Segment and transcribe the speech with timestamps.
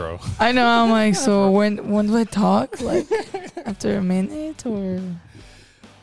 [0.00, 0.28] long intro.
[0.38, 0.66] I know.
[0.66, 2.80] I'm like, so when when do I talk?
[2.80, 3.06] Like
[3.66, 5.00] after a minute or?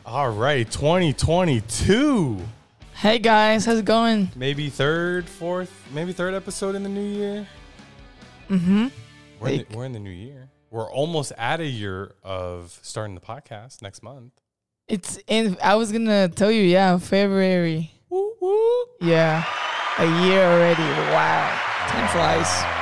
[0.06, 2.38] All right, 2022.
[2.94, 4.30] Hey guys, how's it going?
[4.36, 7.46] Maybe third, fourth, maybe third episode in the new year.
[8.50, 8.88] Mm-hmm.
[9.38, 10.50] We're, in the, we're in the new year.
[10.70, 14.32] We're almost at a year of starting the podcast next month.
[14.88, 15.56] It's in.
[15.62, 17.92] I was gonna tell you, yeah, February.
[18.08, 18.86] Woo woo.
[19.00, 19.44] Yeah,
[19.98, 20.82] a year already.
[20.82, 22.79] Wow, time flies.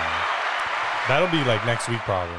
[1.09, 2.37] That'll be like next week, probably,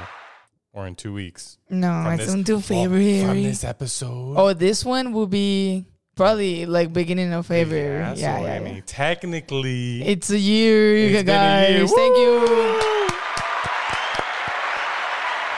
[0.74, 1.58] or in two weeks.
[1.70, 3.26] No, From it's this- until February.
[3.26, 4.36] from this episode.
[4.38, 7.98] oh, this one will be probably like beginning of February.
[8.00, 8.36] Yeah, so, yeah.
[8.36, 8.60] I yeah.
[8.60, 11.70] mean, technically, It's a year, you It's been a guys.
[11.70, 11.88] year.
[11.88, 12.40] Thank you.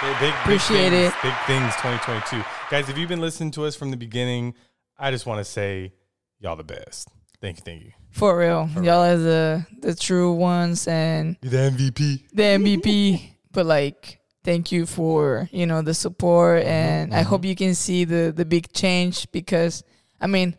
[0.02, 1.22] Big, big, Appreciate big things, it.
[1.22, 2.44] Big things 2022.
[2.72, 4.56] Guys, if you've been listening to us from the beginning,
[4.98, 5.94] I just want to say
[6.40, 7.08] y'all the best.
[7.40, 7.92] Thank you, thank you.
[8.12, 12.24] For real, For y'all are the the true ones and You're the MVP.
[12.34, 13.22] the MVP.
[13.52, 17.26] but like, thank you for you know the support, and I mhm.
[17.26, 19.84] hope you can see the the big change because
[20.20, 20.56] I mean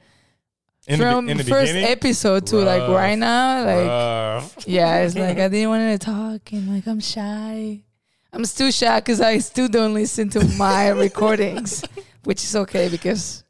[0.88, 4.66] In from in the first beginning, episode to like right now, like rough.
[4.66, 7.82] yeah, it's like I didn't want to talk and like I'm shy.
[8.32, 11.84] I'm still shy because I still don't listen to my recordings,
[12.24, 13.41] which is okay because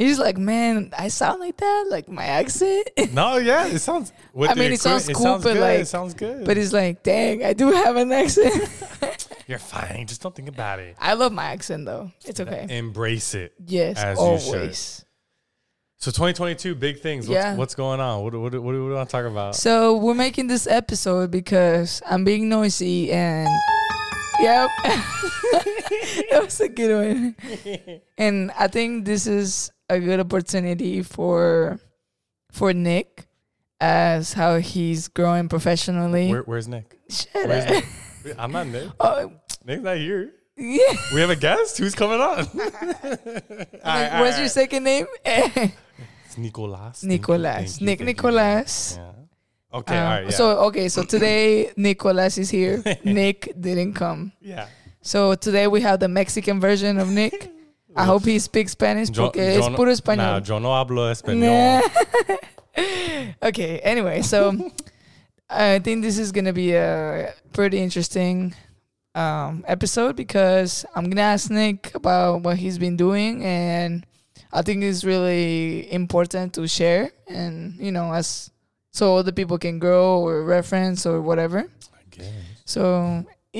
[0.00, 2.88] he's like, man, I sound like that, like my accent.
[3.12, 4.12] no, yeah, it sounds.
[4.32, 6.44] with I mean, it sounds cool, sounds but, good, like- it sounds good.
[6.44, 8.68] but it's like, dang, I do have an accent.
[9.46, 10.06] you're fine.
[10.06, 10.96] Just don't think about it.
[10.98, 12.10] I love my accent though.
[12.24, 12.66] It's okay.
[12.68, 13.52] Embrace it.
[13.66, 15.04] Yes, always.
[15.98, 17.28] So 2022, big things.
[17.28, 17.56] What's, Yeah.
[17.56, 18.22] what's going on?
[18.22, 19.54] What, what, what, what do we want to talk about?
[19.54, 23.46] So we're making this episode because I'm being noisy and
[24.40, 27.34] yep, that was a good
[27.66, 28.00] one.
[28.16, 31.78] And I think this is a good opportunity for
[32.52, 33.26] for Nick
[33.80, 36.30] as how he's growing professionally.
[36.30, 36.98] Where, where's Nick?
[37.08, 37.70] Shut Where's up.
[37.70, 37.84] Nick?
[38.38, 38.88] I'm not Nick.
[39.00, 39.32] Oh,
[39.64, 40.30] Nick's not here.
[40.56, 40.92] yeah.
[41.14, 41.78] We have a guest.
[41.78, 42.46] Who's coming on?
[43.84, 45.06] Like, what's your second name?
[45.24, 47.02] It's Nicolas.
[47.02, 47.80] Nicolas.
[47.80, 48.00] Nick.
[48.00, 48.96] Nicolas.
[48.98, 49.12] Yeah.
[49.78, 49.96] Okay.
[49.96, 50.24] Uh, all right.
[50.24, 50.30] Yeah.
[50.30, 52.82] So okay, so today Nicolas is here.
[53.04, 54.32] Nick didn't come.
[54.40, 54.66] yeah.
[55.02, 57.50] So today we have the Mexican version of Nick.
[57.96, 59.96] I hope he speaks Spanish Yo- porque yo es puro Nah,
[60.40, 60.46] español.
[60.48, 61.40] yo no hablo español.
[61.40, 61.82] Nah.
[63.48, 64.52] okay, anyway, so
[65.48, 68.54] I think this is gonna be a pretty interesting
[69.14, 74.06] um, episode because I'm gonna ask Nick about what he's been doing, and
[74.52, 78.50] I think it's really important to share, and you know, as
[78.92, 81.60] so other people can grow or reference or whatever.
[81.92, 82.28] I guess.
[82.64, 83.24] So,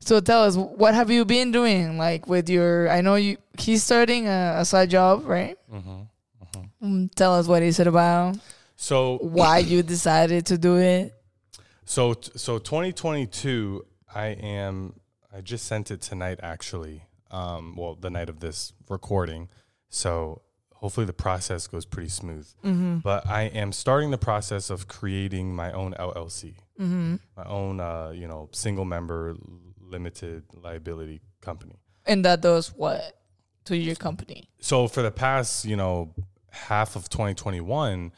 [0.00, 1.98] so tell us, what have you been doing?
[1.98, 5.56] Like with your, I know you, he's starting a, a side job, right?
[5.70, 6.02] hmm
[6.82, 8.38] Mm, tell us what is it about?
[8.74, 11.12] So Why you decided to do it?
[11.84, 13.84] so so 2022.
[14.14, 14.94] I am.
[15.32, 17.04] I just sent it tonight, actually.
[17.30, 19.48] Um, well, the night of this recording.
[19.90, 20.40] So
[20.72, 22.48] hopefully the process goes pretty smooth.
[22.64, 22.98] Mm-hmm.
[22.98, 27.16] But I am starting the process of creating my own LLC, Mm-hmm.
[27.36, 29.36] my own, uh, you know, single member
[29.90, 31.76] limited liability company.
[32.06, 33.16] And that does what
[33.64, 34.48] to your company?
[34.60, 36.14] so for the past you know
[36.50, 38.12] half of 2021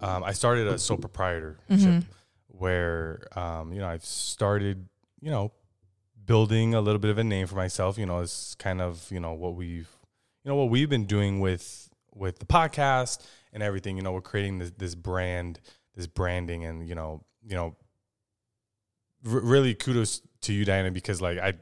[0.00, 2.04] um, i started a sole proprietorship
[2.48, 4.86] where um, you know i've started
[5.20, 5.52] you know
[6.26, 9.20] building a little bit of a name for myself you know it's kind of you
[9.20, 9.88] know what we've
[10.44, 14.20] you know what we've been doing with with the podcast and everything you know we're
[14.20, 15.60] creating this, this brand
[15.96, 17.76] this branding and you know you know
[19.26, 21.54] r- really kudos to you diana because like i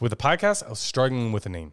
[0.00, 1.72] with the podcast i was struggling with a name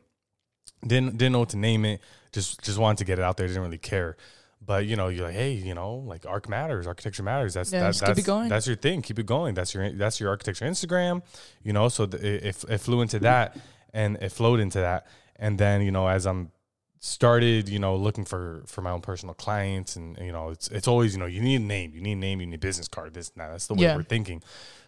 [0.85, 2.01] didn't didn't know what to name it.
[2.31, 3.45] Just just wanted to get it out there.
[3.45, 4.17] Didn't really care.
[4.65, 7.53] But you know, you're like, hey, you know, like Arc Matters, Architecture Matters.
[7.53, 8.49] That's Yeah, that, that's it going.
[8.49, 9.03] that's your thing.
[9.03, 9.53] Keep it going.
[9.53, 11.21] That's your that's your architecture Instagram.
[11.61, 13.57] You know, so the, it, it it flew into that
[13.93, 15.05] and it flowed into that.
[15.35, 16.51] And then you know, as I'm
[16.99, 20.87] started, you know, looking for for my own personal clients, and you know, it's it's
[20.87, 22.87] always you know, you need a name, you need a name, you need a business
[22.87, 23.13] card.
[23.13, 23.51] This and that.
[23.51, 23.95] That's the way Yeah.
[23.97, 24.41] we're thinking.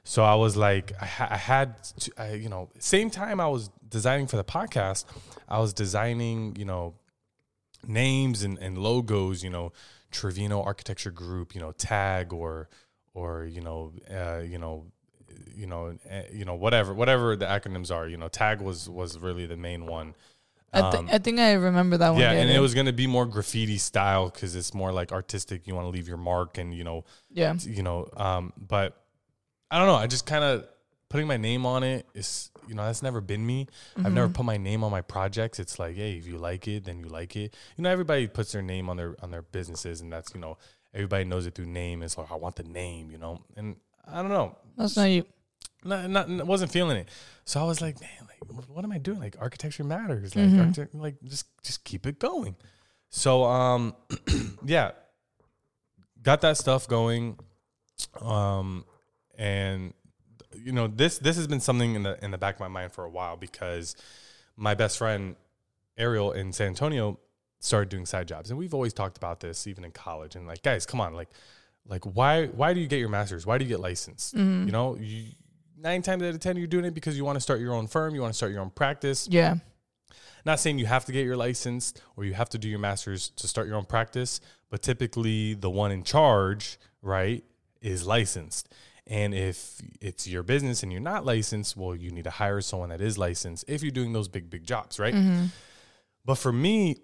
[0.06, 3.48] So I was like, I, ha- I had, to, I, you know, same time I
[3.48, 5.06] was designing for the podcast,
[5.48, 6.96] I was designing, you know,
[7.88, 9.72] names and, and logos, you know,
[10.12, 12.70] Trevino Architecture Group, you know, tag or,
[13.14, 14.86] or, you know, uh, you know,
[15.56, 19.18] you know, uh, you know, whatever, whatever the acronyms are, you know, tag was, was
[19.20, 20.16] really the main one.
[20.74, 22.20] I, th- Um, I think I remember that one.
[22.20, 25.68] yeah, and it was going to be more graffiti style because it's more like artistic.
[25.68, 27.54] You want to leave your mark and, you know, yeah.
[27.62, 29.03] you know um but
[29.74, 30.66] i don't know i just kind of
[31.10, 33.68] putting my name on it is you know that's never been me
[34.06, 36.86] i've never put my name on my projects it's like hey if you like it
[36.86, 40.02] then you like it you know everybody puts their name on their on their businesses
[40.02, 40.58] and that's you know
[40.94, 43.76] everybody knows it through name it's like i want the name you know and
[44.12, 45.26] i don't know That's not you.
[45.84, 47.10] not, not wasn't feeling it.
[47.46, 49.20] So I was like, man, like what am I doing?
[49.20, 50.34] Like architecture matters.
[50.36, 50.60] Like Mhm.
[50.60, 52.56] architect, like just just keep it going.
[53.10, 53.94] So um
[54.66, 54.92] yeah.
[56.22, 57.38] Got that stuff going.
[58.22, 58.86] Um
[59.38, 59.94] and
[60.56, 62.92] you know, this this has been something in the in the back of my mind
[62.92, 63.96] for a while because
[64.56, 65.36] my best friend
[65.98, 67.20] Ariel in San Antonio
[67.60, 68.50] started doing side jobs.
[68.50, 71.30] And we've always talked about this even in college and like guys, come on, like
[71.86, 73.46] like why why do you get your masters?
[73.46, 74.36] Why do you get licensed?
[74.36, 74.66] Mhm.
[74.66, 75.32] You know, you,
[75.78, 77.88] nine times out of ten, you're doing it because you want to start your own
[77.88, 79.28] firm, you want to start your own practice.
[79.30, 79.56] Yeah.
[80.46, 83.30] Not saying you have to get your license or you have to do your master's
[83.38, 87.44] to start your own practice, but typically the one in charge, right,
[87.82, 88.74] is licensed.
[89.08, 92.90] And if it's your business and you're not licensed, well, you need to hire someone
[92.90, 95.14] that is licensed if you're doing those big, big jobs, right?
[95.14, 95.50] Mhm.
[96.24, 96.96] But for me,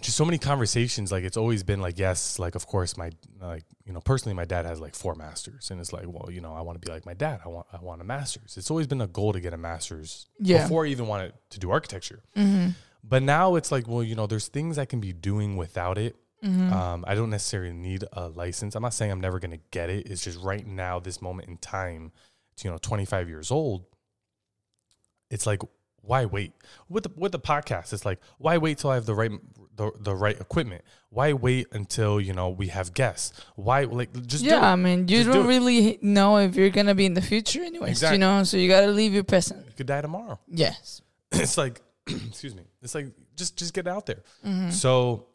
[0.00, 3.10] just so many conversations, like it's always been like, yes, like of course my
[3.40, 5.70] like, you know, personally my dad has like four masters.
[5.70, 7.40] And it's like, well, you know, I want to be like my dad.
[7.44, 8.56] I want I want a master's.
[8.56, 10.62] It's always been a goal to get a master's Yeah.
[10.62, 12.22] before I even wanted to do architecture.
[12.36, 12.74] Mhm.
[13.04, 16.16] But now it's like, well, you know, there's things I can be doing without it.
[16.44, 16.72] Mhm.
[16.72, 18.74] Um, I don't necessarily need a license.
[18.74, 20.08] I'm not saying I'm never going to get it.
[20.10, 22.12] It's just right now, this moment in time,
[22.62, 23.84] you know, 25 years old.
[25.30, 25.62] It's like,
[26.02, 26.52] why wait
[26.88, 27.92] with the with the podcast?
[27.94, 29.30] It's like, why wait till I have the right
[29.76, 30.84] the, the right equipment?
[31.08, 33.32] Why wait until you know we have guests?
[33.56, 34.62] Why like just yeah, do it.
[34.62, 35.48] I mean, you Just do don't it.
[35.48, 37.92] really know if you're gonna be in the future, anyways.
[37.92, 38.16] Exactly.
[38.16, 39.64] You know, so you gotta leave your present.
[39.66, 40.38] You could die tomorrow.
[40.46, 41.00] Yes.
[41.32, 44.70] it's like excuse me it's like just just get out there Mm-hmm.
[44.70, 45.26] so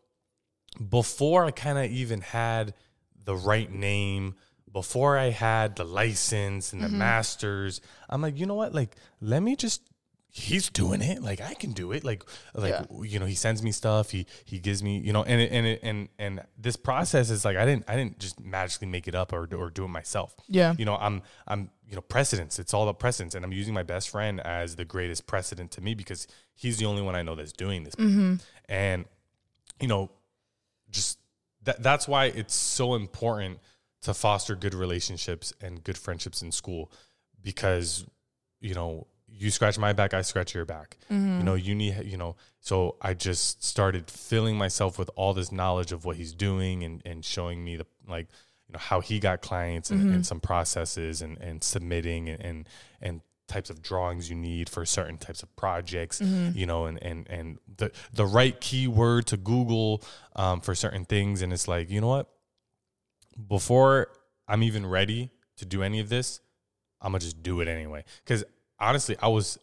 [0.90, 2.74] before i kind of even had
[3.26, 4.36] the right name
[4.72, 6.98] before i had the license and the Mm-hmm.
[7.00, 8.74] masters i'm like you know what?
[8.74, 9.82] Like let me just
[10.32, 11.24] he's doing it.
[11.24, 12.04] Like i can do it.
[12.04, 12.24] Like
[12.54, 12.86] like Yeah.
[13.04, 14.12] you know he sends me stuff.
[14.12, 17.44] He he gives me you know and it, and it, and and this process is
[17.44, 20.36] like i didn't i didn't just magically make it up or or do it myself.
[20.48, 20.76] Yeah.
[20.78, 22.60] you know i'm i'm you know precedence.
[22.60, 23.34] It's all about precedence.
[23.34, 26.86] And i'm using my best friend as the greatest precedent to me because he's the
[26.86, 27.96] only one i know that's doing this.
[28.70, 29.06] And
[29.82, 30.12] you know
[30.92, 31.20] just
[31.64, 33.60] that that's why it's so important
[34.02, 36.92] to foster good relationships and good friendships in school
[37.42, 38.06] because
[38.60, 40.98] you know you scratch my back i scratch your back.
[41.10, 41.66] You know mm-hmm.
[41.66, 46.06] you need you know so i just started filling myself with all this knowledge of
[46.06, 48.28] what he's doing and and showing me the like
[48.68, 50.22] you know how he got clients and, and mm-hmm.
[50.22, 52.70] some processes and and submitting and and,
[53.02, 57.28] and types of drawings you need for certain types of projects you know and and
[57.30, 60.02] and the the right keyword to google
[60.36, 61.42] um, for certain things.
[61.42, 62.30] And it's like you know what?
[63.48, 64.08] Before
[64.48, 66.42] i'm even ready to do any of this
[67.02, 68.04] i'm gonna just do it anyway.
[68.24, 68.44] Because
[68.80, 69.58] honestly i was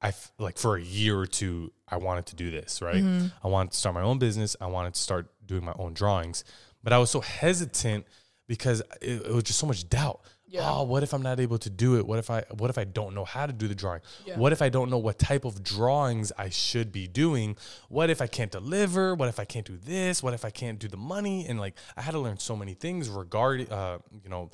[0.00, 3.02] i f- like for a year or two i wanted to do this right?
[3.02, 3.26] Mm-hmm.
[3.42, 4.56] i wanted to start my own business.
[4.60, 6.44] I wanted to start doing my own drawings.
[6.82, 8.06] But i was so hesitant
[8.46, 10.20] because it, it was just so much doubt
[10.54, 10.70] Yeah.
[10.70, 12.06] oh what if i'm not able to do it?
[12.06, 14.02] What if i what if i don't know how to do the drawing?
[14.24, 14.38] Yeah.
[14.38, 17.56] what if i don't know what type of drawings i should be doing?
[17.88, 19.14] What if i can't deliver?
[19.14, 20.22] What if i can't do this?
[20.22, 21.46] What if i can't do the money?
[21.48, 24.50] And like i had to learn so many things regarding uh you know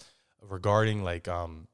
[0.49, 1.66] regarding like um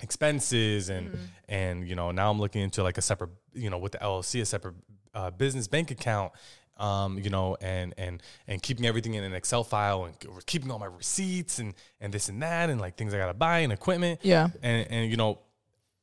[0.00, 1.24] expenses and Mm-hmm.
[1.48, 4.40] and you know now i'm looking into like a separate you know with the llc
[4.40, 4.74] a separate
[5.14, 6.32] uh, business bank account
[6.76, 10.14] um you know and and and keeping everything in an excel file and
[10.46, 13.60] keeping all my receipts and and this and that and like things i gotta buy
[13.60, 14.48] and equipment Yeah.
[14.62, 15.38] and and you know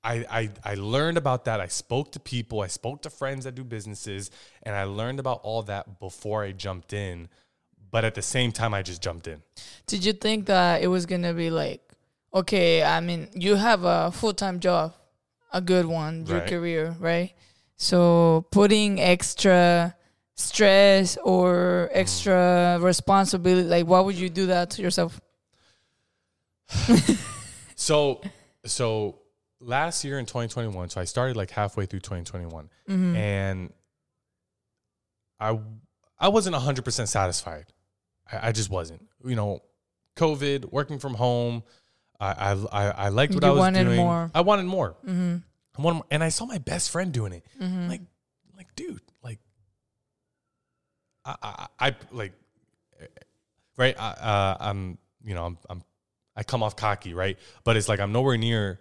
[0.04, 1.62] I, I I learned about that.
[1.62, 2.62] I spoke to people.
[2.62, 4.32] I spoke to friends that do businesses,
[4.64, 7.30] and I learned about all that before I jumped in.
[7.92, 9.44] But at the same time, I just jumped in.
[9.86, 11.82] Did you think that it was gonna be like,
[12.34, 14.96] okay, I mean, you have a full time job,
[15.54, 16.50] a good one, your Right.
[16.50, 17.34] career, right?
[17.78, 19.96] So putting extra
[20.42, 25.20] stress or extra responsibility, like, why would you do that to yourself?
[27.76, 28.22] So
[28.66, 29.20] so
[29.60, 33.16] last year in 2021, so I started like halfway through 2021, Mm-hmm.
[33.16, 33.74] and
[35.40, 35.60] I
[36.20, 37.66] I wasn't 100 percent satisfied.
[38.32, 39.08] I, I just wasn't.
[39.26, 39.62] You know,
[40.16, 41.64] COVID, working from home.
[42.20, 43.98] I I I, liked what You I was wanted doing.
[43.98, 44.30] more.
[44.36, 44.96] I wanted more.
[45.04, 45.38] Mm-hmm.
[45.78, 46.06] I wanted more.
[46.12, 47.44] And I saw my best friend doing it.
[47.60, 47.90] Mm-hmm.
[47.90, 48.02] Like,
[48.56, 49.40] like, dude, like,
[51.26, 52.34] I, I, I like,
[53.78, 53.96] right?
[54.00, 55.84] I, uh, I'm, you know, I'm, I'm,
[56.36, 57.38] I come off cocky, right?
[57.64, 58.80] But it's like I'm nowhere near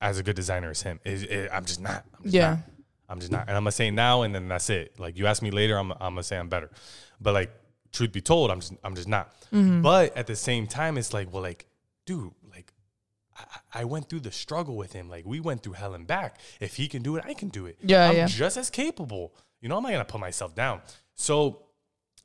[0.00, 1.00] as a good designer as him.
[1.04, 2.04] It, it, I'm just not.
[2.16, 2.50] I'm just Yeah.
[2.50, 2.58] not.
[3.08, 3.42] I'm just not.
[3.46, 4.98] And I'm gonna say now, and then that's it.
[4.98, 6.70] Like you ask me later, I'm, I'm gonna say I'm better.
[7.20, 7.50] But like,
[7.92, 9.32] truth be told, I'm just, I'm just not.
[9.52, 9.82] Mm-hmm.
[9.82, 11.66] But at the same time, it's like, well, like,
[12.04, 12.72] dude, like,
[13.38, 15.08] I, I went through the struggle with him.
[15.08, 16.40] Like, we went through hell and back.
[16.58, 17.78] If he can do it, I can do it.
[17.80, 18.26] Yeah, I'm yeah.
[18.26, 19.34] just as capable.
[19.60, 20.80] You know, I'm not gonna put myself down.
[21.16, 21.62] So,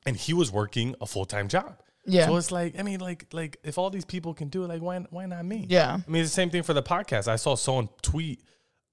[0.05, 1.81] and he was working a full time job.
[2.05, 2.27] Yeah.
[2.27, 4.81] So it's like, I mean, like, like if all these people can do it, like,
[4.81, 5.65] why, why not me?
[5.69, 5.99] yeah.
[6.05, 7.27] I mean, it's the same thing for the podcast.
[7.27, 8.41] I saw someone tweet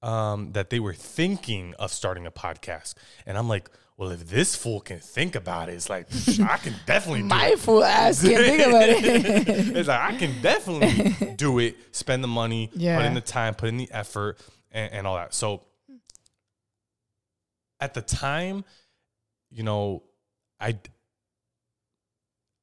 [0.02, 2.94] um, that they were thinking of starting a podcast,
[3.26, 6.06] and I'm like, well, if this fool can think about it, it's like
[6.40, 7.58] I can definitely do My it.
[7.58, 9.04] fool ass can't think about it.
[9.76, 11.76] it's like I can definitely do it.
[11.90, 14.38] Spend the money, put in the time, put in the effort,
[14.70, 15.34] and, and all that.
[15.34, 15.62] So
[17.80, 18.64] at the time,
[19.50, 20.02] you know,
[20.60, 20.78] I,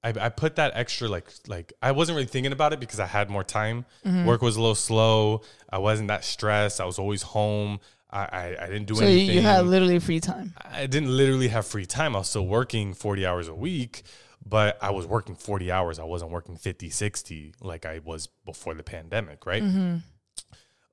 [0.03, 3.05] I I put that extra like like I wasn't really thinking about it because I
[3.05, 3.85] had more time.
[4.05, 4.25] Mm-hmm.
[4.25, 5.41] Work was a little slow.
[5.69, 6.79] I wasn't that stressed.
[6.79, 7.79] I was always home.
[8.09, 9.35] I I, I didn't do so you, anything.
[9.35, 10.53] you had literally free time.
[10.63, 12.15] I didn't literally have free time.
[12.15, 14.03] I was still working 40 hours a week,
[14.45, 15.97] but I was working 40 hours.
[15.97, 19.63] I wasn't working 50, 60 like I was before the pandemic, right?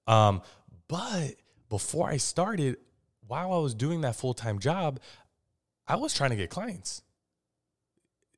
[0.06, 0.42] Um,
[0.88, 1.34] but
[1.68, 2.76] before I started,
[3.26, 5.00] while I was doing that full time job,
[5.92, 7.02] I was trying to get clients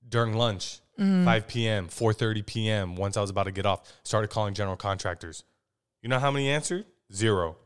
[0.09, 1.25] during lunch, mm-hmm.
[1.25, 2.97] 5 p.m., 4:30 p.m.
[2.97, 5.45] Once I was about to get off, started calling general contractors.
[6.03, 6.85] You know how many answered?
[7.13, 7.57] Zero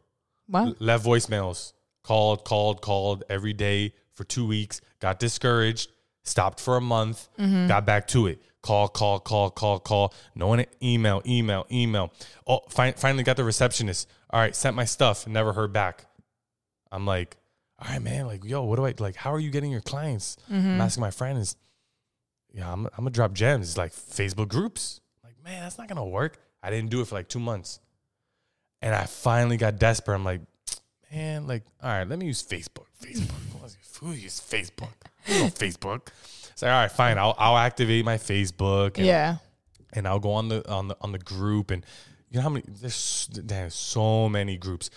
[0.47, 0.75] Wow.
[0.79, 5.91] left voicemails, called, called, called every day for two weeks, got discouraged,
[6.23, 7.67] stopped for a month, mm-hmm.
[7.69, 8.43] got back to it.
[8.61, 10.13] Call, call, call, call, call.
[10.35, 12.13] No one email, email, email.
[12.47, 14.07] Oh, fin- finally got the receptionist.
[14.29, 16.05] All right, sent my stuff, never heard back.
[16.93, 17.39] I'm like,
[17.81, 19.15] all right, man, like, yo, what do I like?
[19.17, 20.37] How are you getting your clients?
[20.51, 20.81] I'm mm-hmm.
[20.81, 21.57] asking my friend is,
[22.53, 23.69] yeah, I'm, I'm gonna drop gems.
[23.69, 25.01] It's like Facebook groups.
[25.23, 26.39] like, man, that's not gonna work.
[26.63, 27.81] I didn't do it for like two months.
[28.83, 30.15] And I finally got desperate.
[30.15, 30.41] I'm like,
[31.13, 32.87] man, like, all right, let me use Facebook.
[33.01, 33.35] Facebook.
[34.01, 34.93] Who uses Facebook?
[35.27, 36.09] Facebook.
[36.53, 37.19] It's like, all right, fine.
[37.19, 38.97] I'll I'll activate my Facebook.
[38.97, 39.37] And, Yeah.
[39.93, 41.85] and I'll go on the on the on the group and
[42.31, 44.91] you know how many there's there's so many groups.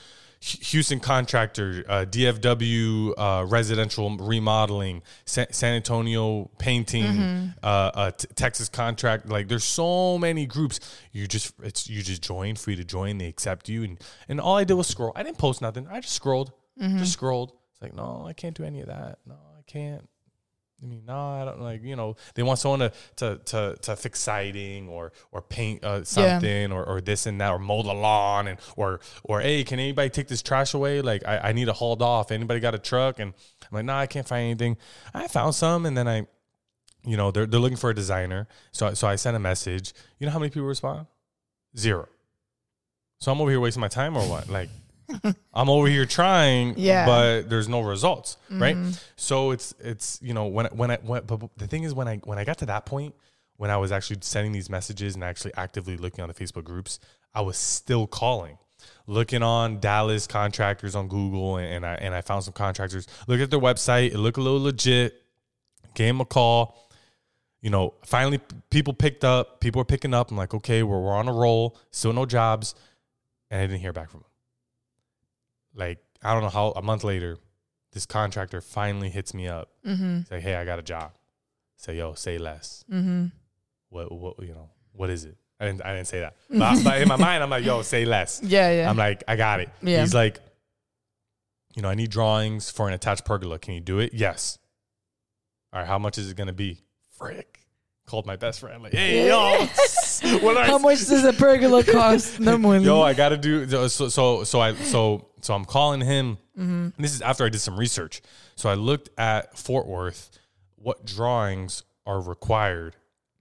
[0.44, 8.68] Houston contractor, uh, DFW uh, residential remodeling, Sa- San Antonio painting, uh, uh, t- Texas
[8.68, 9.30] contract.
[9.30, 10.80] Like there's so many groups.
[11.12, 13.20] You just it's you just join, free to join.
[13.20, 15.12] They accept you, and and all I did was scroll.
[15.16, 15.88] I didn't post nothing.
[15.88, 16.52] I just scrolled,
[16.98, 17.52] just scrolled.
[17.74, 19.20] It's like no, I can't do any of that.
[19.28, 20.08] No, I can't.
[20.84, 21.84] I mean, no, I don't like.
[21.84, 26.04] You know, they want someone to to to, to fix siding or or paint uh,
[26.04, 29.80] something or, or this and that or mow the lawn and or or hey, can
[29.80, 31.02] anybody take this trash away?
[31.02, 32.32] Like, I, I need to hauled off.
[32.32, 33.20] Anybody got a truck?
[33.20, 33.34] And
[33.64, 34.78] I'm like, no, I can't find anything.
[35.14, 36.26] I found some, and then I,
[37.06, 38.48] you know, they're they're looking for a designer.
[38.72, 39.94] So so I sent a message.
[40.18, 41.06] You know how many people respond?
[41.78, 42.08] Zero.
[43.20, 44.50] So I'm over here wasting my time or what?
[44.50, 44.70] Like.
[45.53, 47.06] I'm over here trying, Yeah.
[47.06, 48.75] but there's no results, right?
[48.75, 48.91] Mm-hmm.
[49.15, 52.18] So it's it's you know when when I when, but the thing is when I
[52.24, 53.15] when I got to that point
[53.58, 57.00] when I was actually sending these messages and actually actively looking on the Facebook groups,
[57.32, 58.58] I was still calling,
[59.06, 63.08] looking on Dallas contractors on Google, and, and I and I found some contractors.
[63.27, 65.22] Look at their website; it looked a little legit.
[65.94, 66.89] Gave them a call.
[67.62, 68.39] You know, finally
[68.72, 69.60] people picked up.
[69.60, 70.32] People were picking up.
[70.32, 71.77] I'm like, okay, we're we're on a roll.
[71.91, 72.74] Still no jobs,
[73.51, 74.31] and I didn't hear back from them
[75.75, 77.38] like I don't know how a month later,
[77.94, 79.70] this contractor finally hits me up.
[79.86, 80.18] Mm-hmm.
[80.18, 81.12] He's like, "Hey, I got a job."
[81.78, 83.28] Say, "Yo, say less." Mm-hmm.
[83.90, 84.70] What what you know?
[84.94, 85.38] What is it?
[85.60, 88.06] I didn't I didn't say that, but, but in my mind, I'm like, "Yo, say
[88.06, 88.90] less." Yeah, yeah.
[88.90, 90.01] I'm like, "I got it." Yeah.
[90.01, 90.40] He's like,
[91.75, 93.60] "You know, I need drawings for an attached pergola.
[93.60, 94.58] Can you do it?" Yes.
[95.74, 95.88] All right.
[95.88, 96.84] How much is it gonna be?
[97.18, 97.60] Frick.
[98.08, 98.82] Called my best friend.
[98.82, 99.60] Like, hey, yo,
[100.40, 102.80] what do I How much does a pergola cost normally?
[102.84, 104.10] Yo, I gotta do so.
[104.10, 106.38] So, so I, so, so I'm calling him.
[106.58, 107.02] Mm-hmm.
[107.02, 108.22] This is after I did some research.
[108.56, 110.30] So I looked at Fort Worth,
[110.76, 112.96] what drawings are required,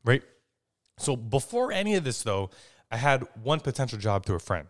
[0.04, 0.23] right?
[0.99, 2.50] So before any of this, though,
[2.90, 4.66] I had one potential job to a friend,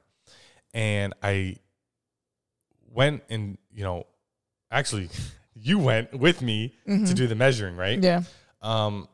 [0.74, 1.56] and I
[2.92, 4.06] went and you know,
[4.70, 5.08] actually,
[5.54, 8.00] you went with me to do the measuring, right?
[8.00, 8.04] Mm-hmm.
[8.04, 8.22] yeah.
[8.62, 9.08] um,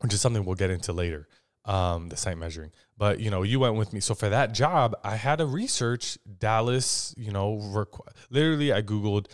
[0.00, 1.28] which is something we'll get into later,
[1.70, 2.70] um, the site measuring.
[2.98, 6.18] But you know, you went with me, so for that job, I had to research
[6.38, 7.14] Dallas.
[7.16, 9.26] You know, requ- literally, I googled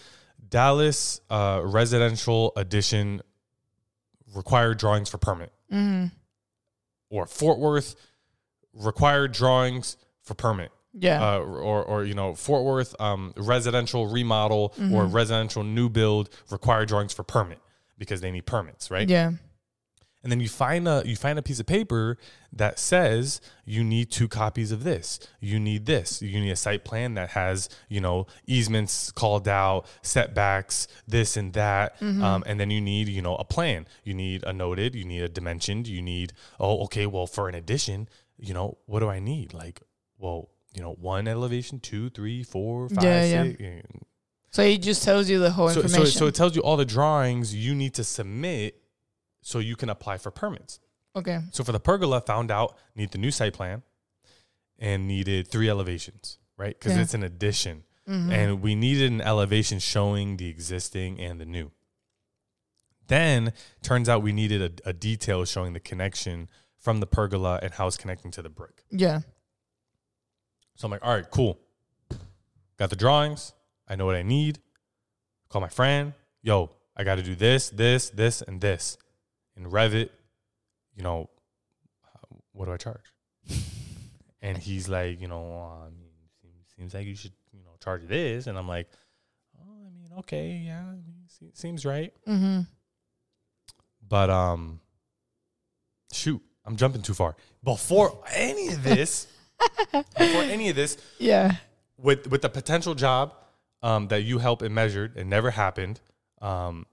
[0.49, 3.23] Dallas uh, residential addition
[4.35, 6.07] required drawings for permit, Mm-hmm.
[7.11, 7.97] or Fort Worth
[8.75, 10.71] required drawings for permit.
[10.99, 11.23] Yeah.
[11.35, 14.95] Uh, or, or you know Fort Worth um, residential remodel Mm-hmm.
[14.95, 17.59] or residential new build required drawings for permit
[17.99, 19.09] because they need permits, right?
[19.09, 19.33] yeah.
[20.27, 22.19] And then you find a you find a piece of paper
[22.53, 26.85] that says you need two copies of this you need this you need a site
[26.85, 32.71] plan that has you know easements called out setbacks this and that um, and then
[32.71, 36.03] you need you know a plan you need a noted you need a dimensioned you
[36.03, 39.81] need oh okay well for an addition you know what do i need like
[40.19, 43.43] well you know one elevation two three four five Yeah, yeah.
[43.45, 43.63] six,
[44.51, 46.19] So it just tells you the whole so, so, information.
[46.19, 48.83] so it tells you all the drawings you need to submit
[49.47, 50.81] so you can apply for permits.
[51.15, 51.39] Okay.
[51.53, 53.83] So for the pergola, found out need the new site plan
[54.77, 56.77] and needed three elevations, right?
[56.77, 57.03] Because Yeah.
[57.03, 58.33] it's an addition, mm-hmm.
[58.33, 61.71] and we needed an elevation showing the existing and the new.
[63.07, 67.73] Then turns out we needed a, a detail showing the connection from the pergola and
[67.73, 68.83] how it's connecting to the brick.
[68.91, 69.21] Yeah.
[70.75, 71.61] So I'm like, all right, cool.
[72.79, 73.53] Got the drawings.
[73.87, 74.59] I know what I need.
[75.51, 76.15] Call my friend.
[76.43, 78.99] Yo, I got to do this, this, this, and this.
[79.57, 80.11] In Revit,
[80.95, 81.31] you know,
[82.53, 83.01] what do I charge?
[84.43, 86.11] and he's like, you know, I mean,
[86.41, 88.47] seems, seems like you should, you know, charge this.
[88.47, 88.89] And I'm like,
[89.59, 92.13] oh, I mean, okay, yeah, I mean, seems right.
[92.29, 92.61] Mm-hmm.
[94.09, 94.81] But um,
[96.13, 97.37] shoot, I'm jumping too far.
[97.65, 99.27] Before any of this,
[99.93, 101.57] before any of this, Yeah.
[101.99, 103.35] with with the potential job
[103.83, 106.01] um, that you helped and measured, it never happened.
[106.41, 106.87] Um,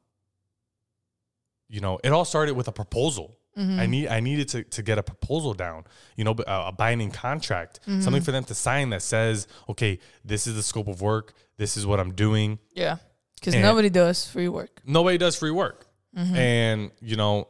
[1.70, 3.38] you know, it all started with a proposal.
[3.58, 3.79] Mm-hmm.
[3.79, 5.84] I need I needed to, to get a proposal down,
[6.15, 8.01] you know, a, a binding contract, mm-hmm.
[8.01, 11.77] something for them to sign that says, okay, this is the scope of work, this
[11.77, 12.58] is what I'm doing.
[12.74, 12.98] Yeah.
[13.36, 14.82] Because nobody does free work.
[14.86, 15.86] Nobody does free work,
[16.17, 16.36] mm-hmm.
[16.36, 17.48] and you know,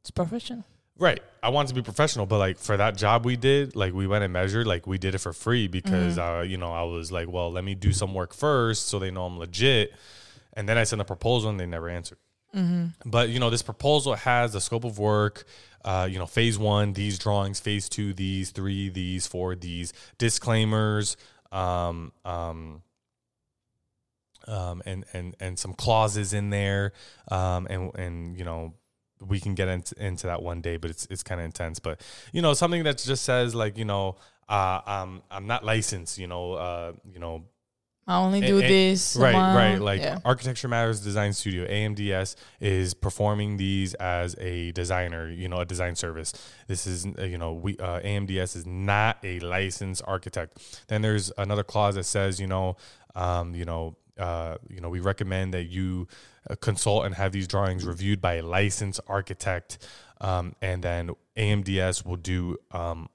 [0.00, 0.64] It's professional.
[1.00, 1.20] Right.
[1.42, 4.22] I wanted to be professional, but like for that job we did, like we went
[4.22, 7.26] and measured, like we did it for free because uh, you know, I was like,
[7.28, 9.94] well, let me do some work first so they know I'm legit.
[10.52, 12.18] And then I sent a proposal and they never answered.
[13.04, 15.44] But you know, this proposal has the scope of work,
[15.84, 21.16] uh, you know, phase one, these drawings, phase two, these, three, these, four, these, disclaimers,
[21.52, 22.82] um, um,
[24.48, 26.92] um, and and and some clauses in there,
[27.30, 28.74] um, and and you know
[29.26, 31.78] we can get into, into that one day, but it's it's kind of intense.
[31.78, 32.00] But
[32.32, 34.16] you know something that just says like you know
[34.50, 37.44] uh, I'm I'm not licensed, you know, uh, you know
[38.10, 39.14] I only do this.
[39.14, 40.18] right right like yeah.
[40.24, 45.94] architecture matters design studio amds is performing these as a designer you know a design
[45.94, 46.32] service
[46.66, 51.30] this is uh, you know we uh, amds is not a licensed architect then there's
[51.38, 52.76] another clause that says you know
[53.14, 56.08] um, you know uh, you know we recommend that you
[56.50, 59.86] uh, consult and have these drawings reviewed by a licensed architect
[60.20, 63.08] um, and then amds will do um,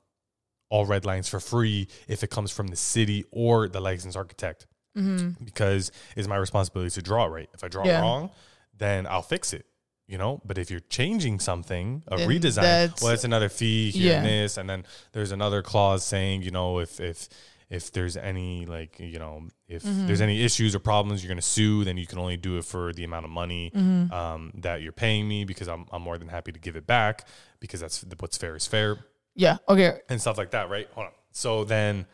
[0.69, 4.65] all red lines for free if it comes from the city or the licensed architect
[4.95, 7.49] because it's my responsibility to draw right.
[7.53, 8.01] If I draw Yeah.
[8.01, 8.31] wrong,
[8.77, 9.65] then I'll fix it.
[10.07, 13.89] You know, but if you're changing something, a Then redesign, that's- well, it's another fee
[13.89, 14.17] here Yeah.
[14.17, 17.27] and this, and then there's another clause saying, you know, if if
[17.71, 20.05] if there's any like you know if Mm-hmm.
[20.05, 22.65] there's any issues or problems you're going to sue then you can only do it
[22.65, 24.13] for the amount of money Mm-hmm.
[24.13, 27.27] um, that you're paying me because I'm, I'm more than happy to give it back
[27.59, 28.97] because that's what's fair is fair
[29.33, 29.57] Yeah.
[29.67, 29.97] Okay.
[30.09, 30.87] and stuff like that, right?
[30.93, 31.13] Hold on.
[31.31, 32.05] So then,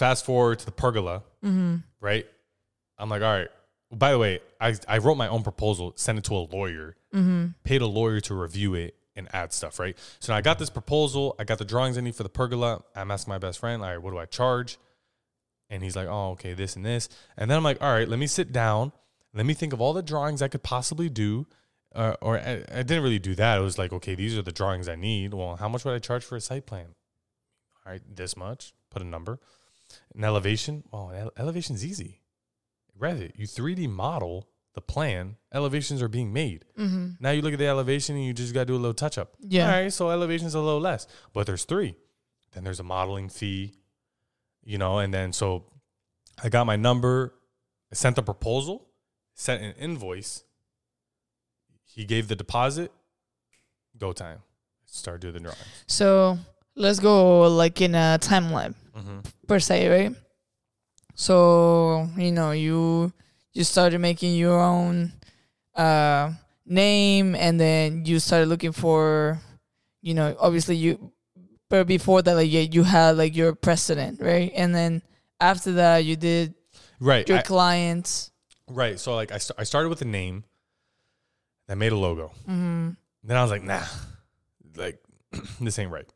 [0.00, 1.22] fast forward to the pergola,
[2.00, 2.26] right?
[2.98, 3.48] I'm like, all right.
[3.92, 6.96] By the way, I I wrote my own proposal, sent it to a lawyer,
[7.64, 9.96] paid a lawyer to review it and add stuff, right?
[10.20, 12.82] So now I got this proposal, I got the drawings I need for the pergola.
[12.94, 14.78] I'm asking my best friend, all right, what do I charge?
[15.68, 17.08] And he's like, oh, okay, this and this.
[17.36, 18.92] And then I'm like, all right, let me sit down.
[19.34, 21.46] Let me think of all the drawings I could possibly do.
[21.94, 23.58] Uh, or I, I didn't really do that.
[23.58, 25.34] It was like, okay, these are the drawings I need.
[25.34, 26.94] Well, how much would I charge for a site plan?
[27.84, 28.72] All right, this much.
[28.90, 29.40] Put a number.
[30.14, 30.84] An elevation.
[30.90, 32.20] well, ele- elevation's easy.
[32.98, 33.32] Revit.
[33.36, 35.36] You 3D model the plan.
[35.52, 36.64] Elevations are being made.
[36.78, 37.12] Mm-hmm.
[37.18, 39.18] Now you look at the elevation and you just got to do a little touch
[39.18, 39.34] up.
[39.40, 39.66] Yeah.
[39.66, 41.96] All right, so elevation's a little less, but there's three.
[42.52, 43.74] Then there's a modeling fee,
[44.62, 45.64] you know, and then so
[46.42, 47.34] I got my number,
[47.92, 48.88] I sent the proposal,
[49.34, 50.44] sent an invoice.
[51.84, 52.92] He gave the deposit.
[53.98, 54.38] Go time.
[54.86, 55.58] Start doing the drawings.
[55.86, 56.38] So
[56.76, 58.74] let's go like in a timeline
[59.46, 60.14] per se, right?
[61.14, 63.12] So you know you
[63.52, 65.12] you started making your own
[65.74, 66.32] uh,
[66.66, 69.40] name, and then you started looking for,
[70.02, 71.12] you know, obviously you,
[71.68, 74.52] but before that, like yeah, you had like your precedent, right?
[74.54, 75.02] And then
[75.40, 76.54] after that, you did
[77.00, 77.26] Right.
[77.28, 78.30] your I- clients.
[78.68, 79.00] right.
[79.00, 80.44] So like I, st- I started with a name.
[81.68, 82.32] I made a logo.
[82.48, 82.90] Mm-hmm.
[83.24, 83.82] Then I was like, nah,
[84.76, 84.98] like
[85.60, 86.06] this ain't right.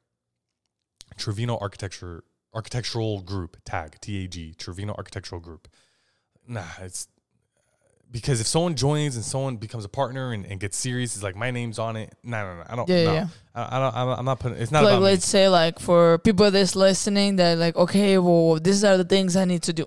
[1.16, 2.24] Trevino Architecture
[2.54, 5.68] Architectural Group tag T A G Trevino Architectural Group.
[6.46, 7.08] Nah, it's
[8.10, 11.34] because if someone joins and someone becomes a partner and, and gets serious, it's like
[11.34, 12.14] my name's on it.
[12.22, 12.88] No, no, no, I don't.
[12.88, 13.12] Yeah, no.
[13.14, 13.26] yeah.
[13.54, 13.96] I, I don't.
[13.96, 14.58] I'm, I'm not putting.
[14.58, 18.84] It's not like let's say like for people that's listening that like okay well these
[18.84, 19.86] are the things i need to do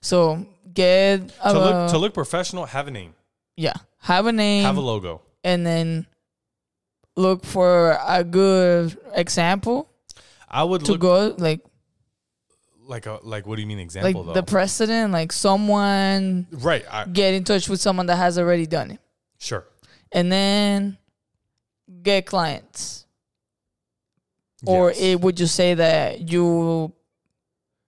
[0.00, 3.14] so get a, To look uh, to look professional, have a name,
[3.56, 5.22] yeah have a name have a logo.
[5.44, 6.06] and then
[7.16, 9.88] look for a good example
[10.52, 11.60] I would to look go like
[12.86, 13.46] like a like.
[13.46, 14.32] What do you mean like example though?
[14.34, 16.84] the precedent like someone right.
[16.90, 19.00] I, get in touch with someone that has already done it
[19.38, 19.64] sure.
[20.12, 20.98] and then
[22.02, 23.06] get clients.
[24.64, 25.00] Or Yes.
[25.00, 26.92] it, would you say that you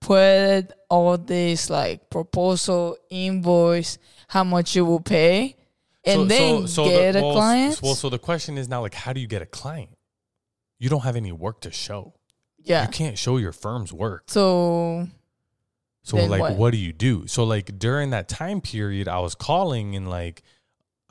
[0.01, 3.99] put all this like proposal invoice,
[4.29, 5.57] how much you will pay,
[6.05, 7.81] and So- then so- so get the, a well, client?
[7.83, 9.91] Well, so the question is now, like, how do you get a client?
[10.81, 12.15] You don't have any work to show.
[12.65, 12.83] Yeah.
[12.83, 14.25] You can't show your firm's work.
[14.27, 15.09] So
[16.03, 16.57] So like what?
[16.57, 16.71] what?
[16.73, 17.27] do you do?
[17.27, 20.43] So like during that time period I was calling and like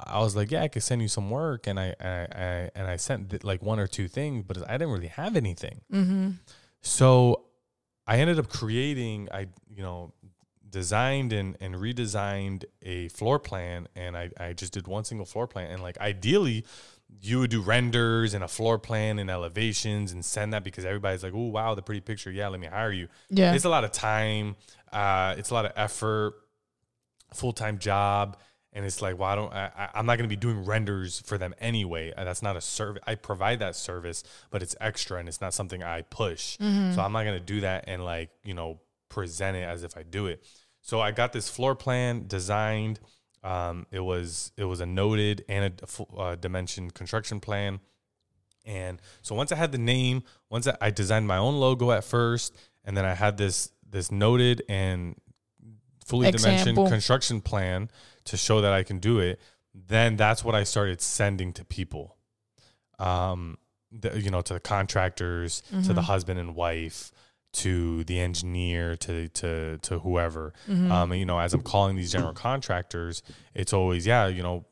[0.05, 2.87] I was like, yeah, I could send you some work and I I, I and
[2.87, 5.81] I sent th- like one or two things, but I didn't really have anything.
[5.89, 6.31] hmm
[6.81, 7.45] So
[8.05, 10.13] I ended up creating I you know
[10.69, 15.45] designed and, and redesigned a floor plan and I, I just did one single floor
[15.47, 16.65] plan and like ideally
[17.21, 21.23] you would do renders and a floor plan and elevations and send that because everybody's
[21.23, 22.31] like, oh wow, the pretty picture.
[22.31, 23.07] Yeah, let me hire you.
[23.29, 23.53] Yeah.
[23.53, 24.55] it's a lot of time
[24.91, 26.35] uh it's a lot of effort
[27.33, 28.37] full-time job
[28.73, 31.37] and it's like well, I don't I, i'm not going to be doing renders for
[31.37, 32.11] them anyway.
[32.15, 35.53] Uh, that's not a service i provide that service but it's extra and it's not
[35.53, 36.57] something i push.
[36.59, 39.95] So i'm not going to do that and like you know present it as if
[39.97, 40.43] i do it.
[40.81, 42.99] So i got this floor plan designed
[43.43, 47.79] um, it was it was a noted and a uh, dimension construction plan.
[48.65, 52.03] And so once I had the name, once I, I designed my own logo at
[52.05, 55.15] first, and then I had this this noted and
[56.05, 57.89] fully dimensioned construction plan
[58.25, 59.39] to show that I can do it.
[59.75, 62.15] Then that's what I started sending to people,
[62.99, 63.57] um,
[63.91, 67.11] the, you know, to the contractors, to the husband and wife,
[67.53, 70.53] to the engineer, to to to whoever.
[70.67, 70.91] Mm-hmm.
[70.91, 74.65] Um, and, you know, as I'm calling these general contractors, it's always yeah, you know,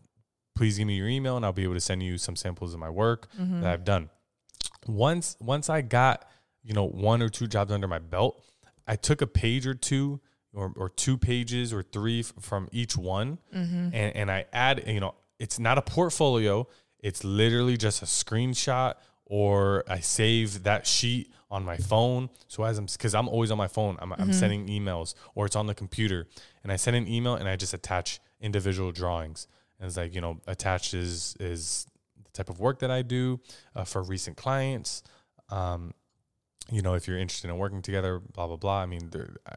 [0.56, 2.80] please give me your email and I'll be able to send you some samples of
[2.80, 3.62] my work mm-hmm.
[3.62, 4.10] that I've done.
[4.88, 6.28] Once once I got,
[6.64, 8.44] you know, one or two jobs under my belt,
[8.88, 10.20] I took a page or two
[10.54, 13.90] or, or two pages or three f- from each one mm-hmm.
[13.94, 16.68] and, and I add, you know, it's not a portfolio.
[17.00, 22.30] It's literally just a screenshot or I save that sheet on my phone.
[22.48, 25.56] So as I'm, cause I'm always on my phone, I'm, I'm sending emails or it's
[25.56, 26.28] on the computer
[26.64, 29.48] and I send an email and I just attach individual drawings.
[29.80, 31.86] And it's like, you know, attached is, is
[32.24, 33.40] the type of work that I do
[33.76, 35.04] uh, for recent clients.
[35.50, 35.94] Um,
[36.72, 38.82] you know, if you're interested in working together, blah, blah, blah.
[38.82, 39.56] I mean, there, I,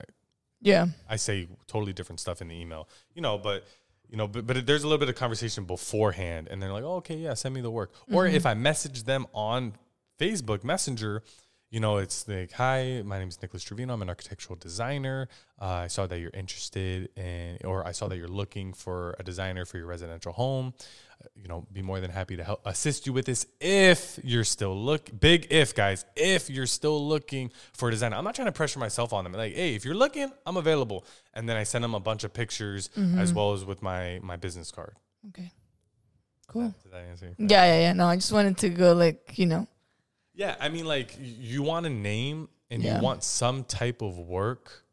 [0.61, 0.87] Yeah.
[1.09, 3.64] I say totally different stuff in the email, you know, but
[4.11, 6.96] you know, but, but there's a little bit of conversation beforehand and they're like, oh,
[6.96, 7.92] okay, yeah, send me the work.
[8.12, 9.74] Or if I message them on
[10.20, 11.22] Facebook Messenger,
[11.70, 13.94] you know, it's like, hi, my name is Nicholas Trevino.
[13.94, 15.29] I'm an architectural designer.
[15.61, 19.24] Uh, I saw that you're interested in, or I saw that you're looking for a
[19.24, 20.74] designer for your residential home.
[21.20, 24.44] Uh, You know, be more than happy to help assist you with this if you're
[24.44, 28.16] still look big if guys, if you're still looking for a designer.
[28.16, 29.33] I'm not trying to pressure myself on them.
[29.33, 31.05] Like, hey, if you're looking, I'm available.
[31.33, 34.37] And then I send them a bunch of pictures as well as with my my
[34.37, 34.94] business card.
[35.31, 35.50] Okay.
[36.46, 36.74] Cool.
[36.83, 37.92] Does that Yeah, yeah, yeah.
[37.94, 39.66] No, I just wanted to go like, you know.
[40.35, 42.97] Yeah, I mean, like you want a name and Yeah.
[42.97, 44.85] you want some type of work,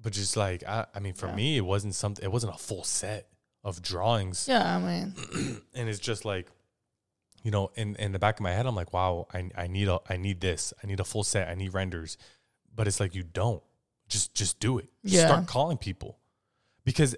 [0.00, 1.34] but just like I, I mean, for Yeah.
[1.34, 2.24] me, it wasn't something.
[2.24, 3.28] It wasn't a full set
[3.62, 5.14] of drawings, Yeah, I mean.
[5.74, 6.48] and it's just like,
[7.42, 9.88] you know, in in the back of my head, I'm like, wow, I I need
[9.88, 10.72] a I need this.
[10.82, 11.48] I need a full set.
[11.48, 12.16] I need renders,
[12.74, 13.62] but it's like you don't.
[14.08, 14.88] Just just do it.
[15.04, 15.26] Just Yeah.
[15.26, 16.18] start calling people,
[16.84, 17.14] because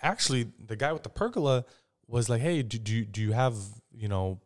[0.00, 1.64] actually, the guy with the pergola
[2.06, 3.54] was like, hey, do do do you have
[3.92, 4.40] you know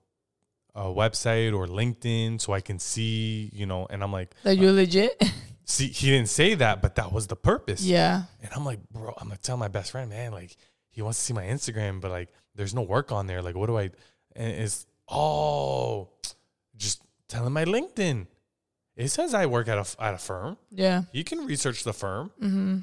[0.78, 4.72] a website or LinkedIn so I can see, you know, and I'm like, That you're
[4.72, 5.22] legit?
[5.64, 7.82] see, he didn't say that, but that was the purpose.
[7.82, 8.22] yeah.
[8.42, 10.56] And I'm like, bro, I'm gonna tell my best friend, man, like
[10.90, 13.42] he wants to see my Instagram, but like there's no work on there.
[13.42, 13.90] Like, what do I?
[14.36, 16.10] And it's oh,
[16.76, 18.26] just tell him my LinkedIn.
[18.96, 20.56] It says I work at a at a firm.
[20.70, 21.02] Yeah.
[21.12, 22.30] He can research the firm.
[22.42, 22.78] Mm-hmm.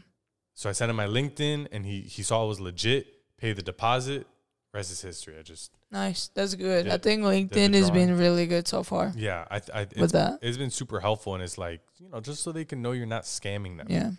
[0.53, 3.07] So I sent him my LinkedIn, and he he saw it was legit.
[3.37, 4.27] Pay the deposit.
[4.75, 5.35] Rest is history.
[5.39, 6.27] I just Nice.
[6.35, 6.89] That's good.
[6.89, 10.39] I think LinkedIn has been really good so far yeah, I, I with that.
[10.41, 13.05] it's been super helpful, and it's like you know just so they can know you're
[13.05, 13.87] not scamming them.
[13.89, 14.11] Yeah.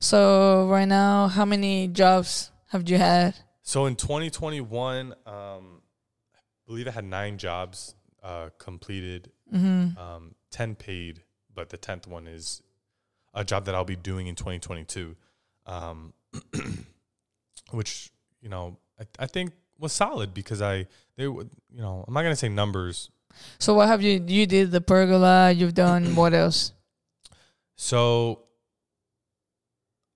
[0.00, 3.34] So right now, how many jobs have you had?
[3.62, 5.82] So in 2021, um,
[6.34, 9.96] I believe I had nine jobs uh, completed, Mm-hmm.
[9.98, 11.22] um, 10 paid,
[11.54, 12.60] but the 10th one is
[13.32, 15.16] a job that I'll be doing in 2022,
[15.66, 16.12] um,
[17.70, 18.10] which,
[18.42, 20.86] you know, I, I think was solid because I,
[21.16, 23.10] they would, you know, I'm not going to say numbers.
[23.58, 24.22] So what have you?
[24.26, 25.52] You did the pergola.
[25.52, 26.72] You've done what else?
[27.76, 28.40] So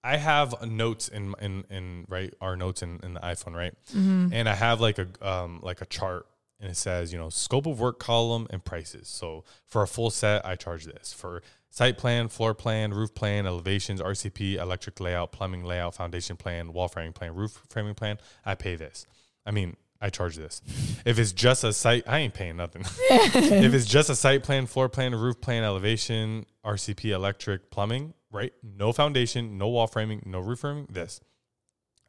[0.02, 3.74] I have notes in, in, in, right, our notes in, in the iPhone, right?
[3.94, 4.32] Mm-hmm.
[4.32, 6.26] and I have like a um like a chart
[6.60, 9.08] and it says you know scope of work column and prices.
[9.08, 13.46] So for a full set, I charge this for site plan, floor plan, roof plan,
[13.46, 18.18] elevations, RCP, electric layout, plumbing layout, foundation plan, wall framing plan, roof framing plan.
[18.44, 19.06] I pay this.
[19.46, 20.62] I mean, I charge this.
[21.04, 22.82] If it's just a site, I ain't paying nothing.
[23.10, 28.52] if it's just a site plan, floor plan, roof plan, elevation, RCP, electric, plumbing, right?
[28.62, 31.20] No foundation, no wall framing, no roof framing, this.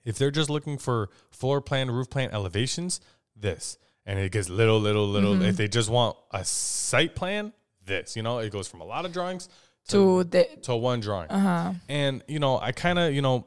[0.03, 2.99] If they're just looking for floor plan, roof plan, elevations,
[3.35, 3.77] this.
[4.05, 5.41] And it gets little, little, little.
[5.43, 7.53] If they just want a site plan,
[7.85, 8.15] this.
[8.17, 9.47] You know, it goes from a lot of drawings
[9.89, 11.29] to, To the to one drawing.
[11.29, 11.73] uh huh.
[11.87, 13.45] And you know, I kind of you know,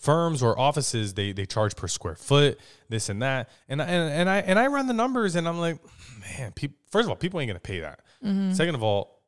[0.00, 2.58] firms or offices they they charge per square foot,
[2.88, 5.60] this and that, and I- and and I and I run the numbers, and I'm
[5.60, 5.78] like,
[6.20, 6.76] man, people.
[6.90, 8.00] First of all, people ain't gonna pay that.
[8.24, 8.52] Mm-hmm.
[8.54, 9.22] Second of all,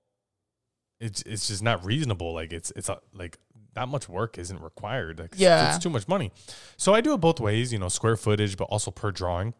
[1.00, 2.32] it's it's just not reasonable.
[2.34, 3.38] Like it's it's a, like
[3.74, 5.18] that much work isn't required.
[5.18, 5.74] Like, it's- Yeah.
[5.74, 6.30] it's too much money.
[6.76, 7.72] So I do it both ways.
[7.72, 9.54] You know, square footage, but also per drawing,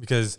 [0.00, 0.36] because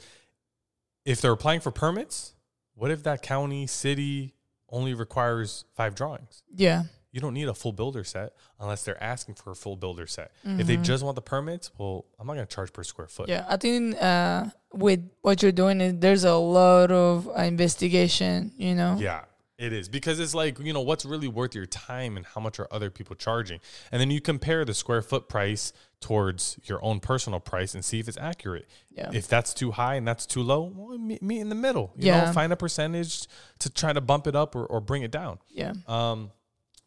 [1.05, 2.35] if they're applying for permits,
[2.75, 4.35] what if that county city
[4.69, 6.43] only requires five drawings?
[6.55, 6.83] Yeah.
[7.11, 10.31] You don't need a full builder set unless they're asking for a full builder set.
[10.43, 13.29] If they just want the permits, well, I'm not going to charge per square foot.
[13.29, 18.51] Yeah, I think uh, with what you're doing, is there's a lot of uh, investigation.
[18.57, 18.97] You know.
[18.99, 19.21] Yeah,
[19.57, 22.59] it is because it's like, you know, what's really worth your time and how much
[22.59, 23.59] are other people charging?
[23.91, 27.99] And then you compare the square foot price towards your own personal price and see
[27.99, 28.67] if it's accurate.
[28.91, 29.09] Yeah.
[29.13, 31.91] If that's too high and that's too low, well, meet, meet in the middle.
[31.97, 32.25] You Yeah.
[32.25, 33.27] know, find a percentage
[33.59, 35.39] to try to bump it up or, or bring it down.
[35.49, 35.73] Yeah.
[35.87, 36.31] Um,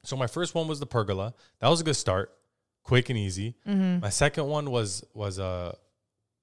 [0.04, 1.34] so my first one was the pergola.
[1.60, 2.32] That was a good start,
[2.82, 3.54] quick and easy.
[3.66, 4.00] Mm-hmm.
[4.00, 5.76] My second one was was a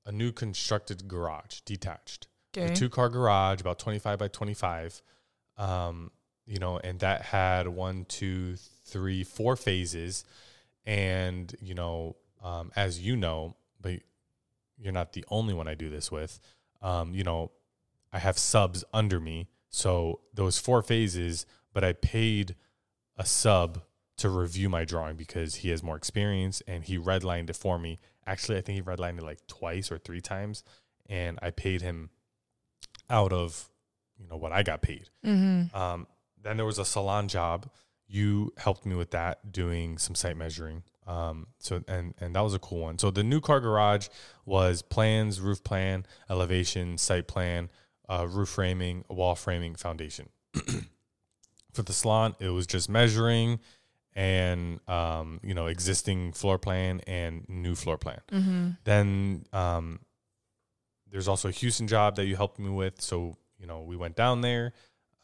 [0.05, 2.71] a new constructed garage, detached, Okay.
[2.71, 5.01] a two car garage, about twenty five by twenty five.
[5.57, 6.11] Um,
[6.45, 10.23] you know, and that had one, two, three, four phases,
[10.85, 13.99] and you know, um, as you know, but
[14.77, 16.39] you're not the only one I do this with.
[16.81, 17.51] Um, you know,
[18.13, 22.55] I have subs under me, so those four phases, but I paid
[23.19, 23.81] a sub
[24.17, 27.99] to review my drawing because he has more experience and he redlined it for me.
[28.25, 30.63] Actually, I think he redlined it like twice or three times,
[31.07, 32.09] and I paid him
[33.09, 33.69] out of
[34.17, 35.09] you know what I got paid.
[35.25, 35.75] Mm-hmm.
[35.75, 36.07] Um,
[36.41, 37.69] then there was a salon job.
[38.07, 40.83] You helped me with that, doing some site measuring.
[41.07, 42.99] Um, so and and that was a cool one.
[42.99, 44.07] So the new car garage
[44.45, 47.69] was plans, roof plan, elevation, site plan,
[48.07, 50.29] uh, roof framing, wall framing, foundation.
[51.73, 53.59] For the salon, it was just measuring
[54.13, 58.21] and um, you know existing floor plan and new floor plan.
[58.31, 58.69] Mm-hmm.
[58.83, 59.99] Then um,
[61.11, 63.01] there's also a Houston job that you helped me with.
[63.01, 64.73] So, you know, we went down there,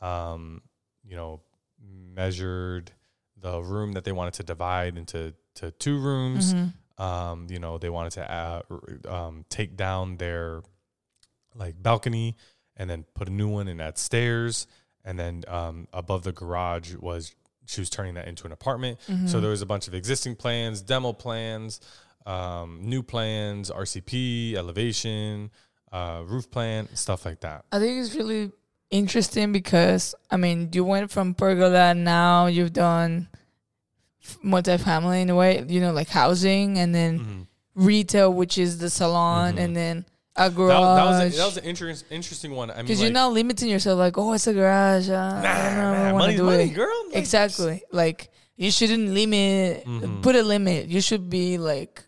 [0.02, 0.62] um,
[1.04, 1.42] you know,
[1.82, 2.92] measured
[3.38, 6.54] the room that they wanted to divide into to two rooms.
[6.54, 7.04] Mm-hmm.
[7.04, 10.62] Um, you know, they wanted to uh, r- um, take down their
[11.54, 12.36] like balcony
[12.78, 14.68] and then put a new one and add stairs.
[15.06, 17.34] And then um, above the garage was
[17.68, 19.00] she was turning that into an apartment.
[19.08, 19.28] Mm-hmm.
[19.28, 21.80] So there was a bunch of existing plans, demo plans,
[22.26, 25.52] um, new plans, RCP, elevation,
[25.92, 27.66] uh, roof plan, stuff like that.
[27.72, 28.52] I think it's really
[28.92, 33.28] interesting because I mean, you went from pergola, now you've done
[34.44, 37.48] multifamily in a way, you know, like housing, and then Mhm.
[37.76, 39.60] retail, which is the salon, Mhm.
[39.60, 40.06] and then
[40.38, 41.34] a That, that was garage.
[41.34, 42.70] a, that was an interest, interesting one.
[42.72, 45.10] I mean, Because like, you're not limiting yourself, like, oh, it's a garage.
[45.10, 46.70] Uh, nah, I don't know, nah, money's do money, it.
[46.70, 47.04] girl.
[47.08, 47.84] Like, Exactly.
[47.92, 50.22] Like you shouldn't limit Mhm.
[50.22, 50.88] put a limit.
[50.88, 52.04] You should be like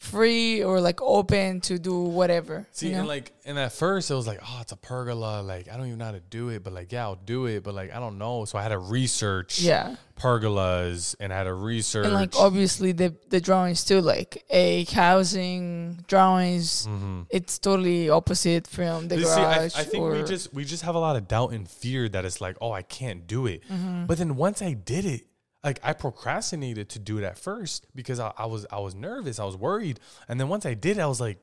[0.00, 2.66] free or like open to do whatever.
[2.72, 3.00] See, you know?
[3.00, 5.42] and like, and at first it was like, oh, it's a pergola.
[5.42, 7.62] Like, I don't even know how to do it, but like, yeah, I'll do it.
[7.62, 8.46] But like, I don't know.
[8.46, 9.96] So I had to research yeah.
[10.18, 12.06] pergolas and I had to research.
[12.06, 17.26] And like obviously the the drawings too, like a housing drawings Mhm.
[17.30, 19.74] it's totally opposite from the You see, I, I garage.
[19.86, 22.56] think we just we just have a lot of doubt and fear that it's like,
[22.60, 23.62] oh, I can't do it.
[23.68, 24.06] Mm-hmm.
[24.06, 25.26] But then once I did it,
[25.62, 29.38] like I procrastinated to do it at first because I, I was I was nervous,
[29.38, 31.38] I was worried, and then once I did, I was like,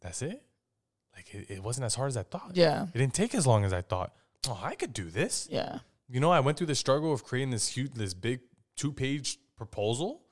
[0.00, 0.42] that's it.
[1.14, 2.52] Like it, it wasn't as hard as I thought.
[2.54, 2.86] Yeah.
[2.94, 4.12] It didn't take as long as I thought.
[4.48, 5.48] Oh, I could do this.
[5.50, 5.80] Yeah.
[6.08, 8.40] You know, I went through the struggle of creating this huge, this big
[8.76, 10.22] two page proposal,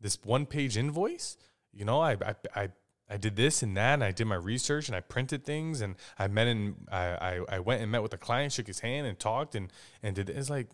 [0.00, 1.36] this one page invoice.
[1.72, 2.68] You know, I, I, I,
[3.08, 5.96] I did this and that, and I did my research, and I printed things, and
[6.18, 9.06] I met and I, I, I went and met with the client, shook his hand,
[9.06, 10.30] and talked, and and did.
[10.30, 10.36] It.
[10.36, 10.68] It's like,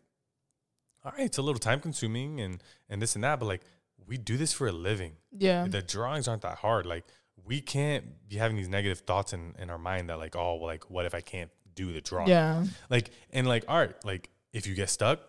[1.06, 3.62] all right, it's a little time consuming, and and this and that, but like
[4.06, 5.12] we do this for a living.
[5.30, 5.66] Yeah.
[5.68, 6.84] The drawings aren't that hard.
[6.84, 7.04] Like
[7.44, 10.66] we can't be having these negative thoughts in in our mind that like, oh, well,
[10.66, 12.28] like what if I can't do the drawing?
[12.28, 12.64] Yeah.
[12.90, 15.20] Like and like art, like if you get stuck,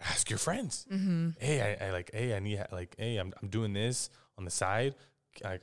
[0.00, 0.86] ask your friends.
[0.92, 1.30] Mm-hmm.
[1.38, 4.50] Hey, I, I like, hey, I need like, hey, I'm I'm doing this on the
[4.50, 4.94] side.
[5.44, 5.58] I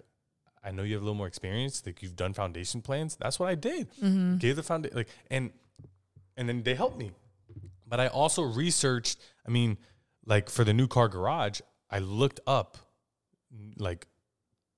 [0.62, 1.82] I know you have a little more experience.
[1.86, 3.16] Like you've done foundation plans.
[3.16, 3.90] That's what I did.
[3.96, 4.38] Mm-hmm.
[4.38, 5.52] Gave the foundation like and
[6.36, 7.12] and then they helped me.
[7.90, 9.20] But I also researched.
[9.46, 9.78] I mean,
[10.26, 12.78] like for the new car garage, I looked up
[13.78, 14.08] like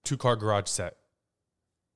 [0.04, 0.96] two car garage set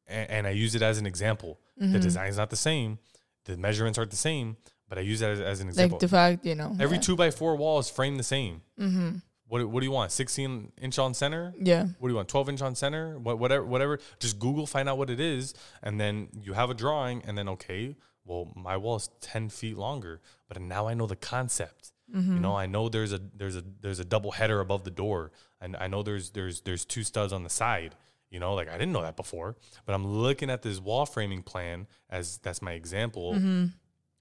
[0.08, 1.60] and, and I use it as an example.
[1.82, 1.94] Mm-hmm.
[1.94, 3.00] The design's not the same,
[3.46, 4.58] the measurements aren't the same,
[4.90, 5.96] but I use that as, as an example.
[5.96, 6.76] Like the fact, you know.
[6.80, 7.02] Every yeah.
[7.02, 8.62] two by four wall is framed the same.
[8.80, 9.18] Mm-hmm.
[9.48, 10.12] What, what do you want?
[10.12, 11.54] 16 inch on center?
[11.60, 11.84] Yeah.
[12.00, 12.28] What do you want?
[12.28, 13.20] 12 inch on center?
[13.20, 14.00] What, whatever, whatever.
[14.20, 17.48] Just Google, find out what it is, and then you have a drawing, and then
[17.50, 21.92] okay, well, my wall is 10 feet longer, but now I know the concept.
[22.14, 22.36] Mm-hmm.
[22.36, 25.32] You know, I know there's a there's a there's a double header above the door,
[25.60, 27.96] and I know there's there's there's two studs on the side.
[28.30, 29.56] You know, like I didn't know that before,
[29.86, 33.34] but I'm looking at this wall framing plan as that's my example.
[33.34, 33.66] Mm-hmm.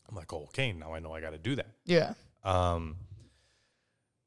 [0.08, 1.70] I'm like, oh, okay, now I know I got to do that.
[1.84, 2.14] Yeah.
[2.42, 2.96] Um,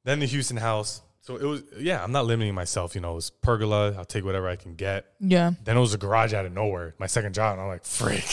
[0.03, 1.01] then the Houston house.
[1.21, 2.95] So it was, yeah, I'm not limiting myself.
[2.95, 3.93] You know, it was pergola.
[3.97, 5.05] I'll take whatever I can get.
[5.19, 5.51] Yeah.
[5.65, 6.95] Then it was a garage out of nowhere.
[6.99, 7.53] My second job.
[7.53, 8.23] And I'm like, freak,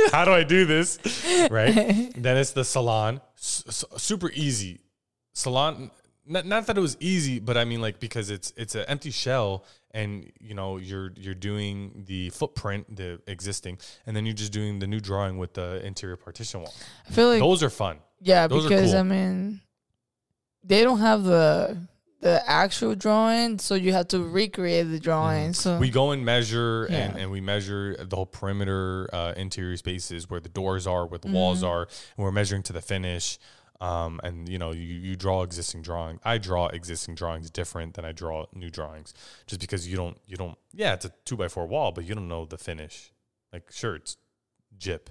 [0.12, 0.98] how do I do this?
[1.50, 1.74] Right.
[2.16, 3.20] then it's the salon.
[3.38, 4.80] S- super easy.
[5.32, 5.90] Salon.
[6.26, 9.10] Not, not that it was easy, but I mean like because it's it's an empty
[9.10, 14.52] shell and you know you're you're doing the footprint, the existing, and then you're just
[14.52, 16.72] doing the new drawing with the interior partition wall.
[17.08, 17.98] I feel like Those are fun.
[18.20, 19.00] yeah, those are because cool.
[19.00, 19.60] I mean,
[20.62, 21.76] they don't have the
[22.22, 25.52] the actual drawing, so you have to recreate the drawing.
[25.52, 25.80] So Mm.
[25.80, 27.22] We go and measure and, Yeah.
[27.22, 31.30] and we measure the whole perimeter uh, interior spaces where the doors are, where the
[31.32, 33.38] walls are, and we're measuring to the finish.
[33.80, 36.20] Um, and you know, you, you draw existing drawing.
[36.24, 39.12] I draw existing drawings different than I draw new drawings,
[39.48, 40.56] just because you don't you don't.
[40.72, 43.10] Yeah, it's a two by four wall, but you don't know the finish.
[43.52, 44.16] Like, sure, it's
[44.78, 45.10] jip,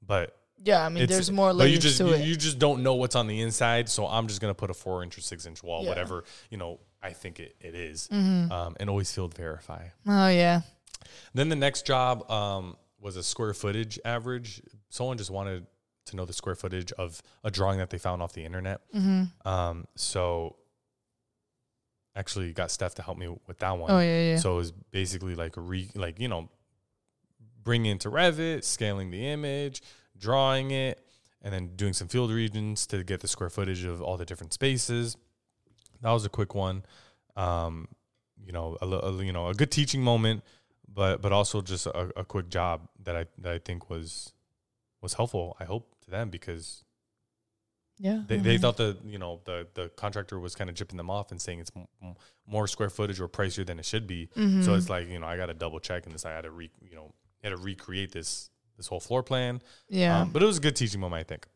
[0.00, 2.24] but yeah, I mean, it's, there's more but you just to you, it.
[2.26, 3.88] you just don't know what's on the inside.
[3.88, 5.88] So I'm just gonna put a four inch or six inch wall, Yeah.
[5.90, 8.08] whatever you know I think it, it is.
[8.10, 8.50] Mhm.
[8.50, 9.88] um, and always field verify.
[10.06, 10.62] Oh yeah.
[11.34, 14.62] Then the next job um, was a square footage average.
[14.88, 15.66] Someone just wanted
[16.06, 18.80] to know the square footage of a drawing that they found off the internet.
[18.94, 19.48] Mm-hmm.
[19.48, 20.56] Um, so
[22.16, 23.90] actually got Steph to help me with that one.
[23.90, 24.36] Oh yeah, yeah.
[24.36, 26.48] So it was basically like a re like you know
[27.62, 29.82] bringing into Revit, scaling the image,
[30.18, 30.98] drawing it,
[31.42, 34.52] and then doing some field regions to get the square footage of all the different
[34.52, 35.16] spaces.
[36.02, 36.84] That was a quick one.
[37.36, 37.88] Um,
[38.44, 40.42] you know, a, a you know, a good teaching moment,
[40.92, 44.32] but but also just a, a quick job that I that I think was
[45.00, 45.56] was helpful.
[45.60, 46.84] I hope to them because
[47.98, 48.22] yeah.
[48.26, 51.30] they, they thought the you know the the contractor was kind of jipping them off
[51.30, 51.70] and saying it's
[52.02, 54.28] m- more square footage or pricier than it should be.
[54.34, 54.76] So Mhm.
[54.76, 56.70] it's like you know I got to double check and this I had to re
[56.88, 59.62] you know had to recreate this this whole floor plan.
[59.88, 60.20] yeah.
[60.22, 61.46] Um, but it was a good teaching moment, I think.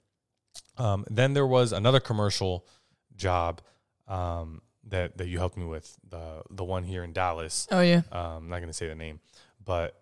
[0.77, 2.67] Um, then there was another commercial
[3.17, 3.61] job
[4.07, 7.67] um, that that you helped me with the the one here in Dallas.
[7.71, 8.03] oh yeah.
[8.13, 9.21] Um, I'm not gonna say the name,
[9.65, 9.95] but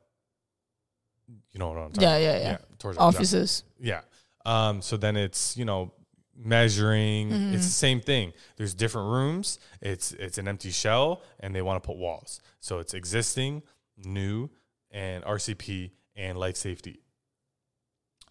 [1.53, 2.03] you know what I'm talking.
[2.09, 2.41] Yeah, about.
[2.41, 2.59] yeah, yeah.
[2.79, 2.95] job.
[2.99, 3.65] Offices.
[3.81, 4.01] Yeah.
[4.45, 5.93] Um, so then it's, you know,
[6.37, 7.31] measuring.
[7.31, 7.55] Mhm.
[7.55, 8.33] It's the same thing.
[8.57, 9.59] There's different rooms.
[9.81, 12.41] It's it's an empty shell and they want to put walls.
[12.61, 13.63] So it's existing,
[13.97, 14.51] new,
[14.91, 17.01] and RCP and life safety.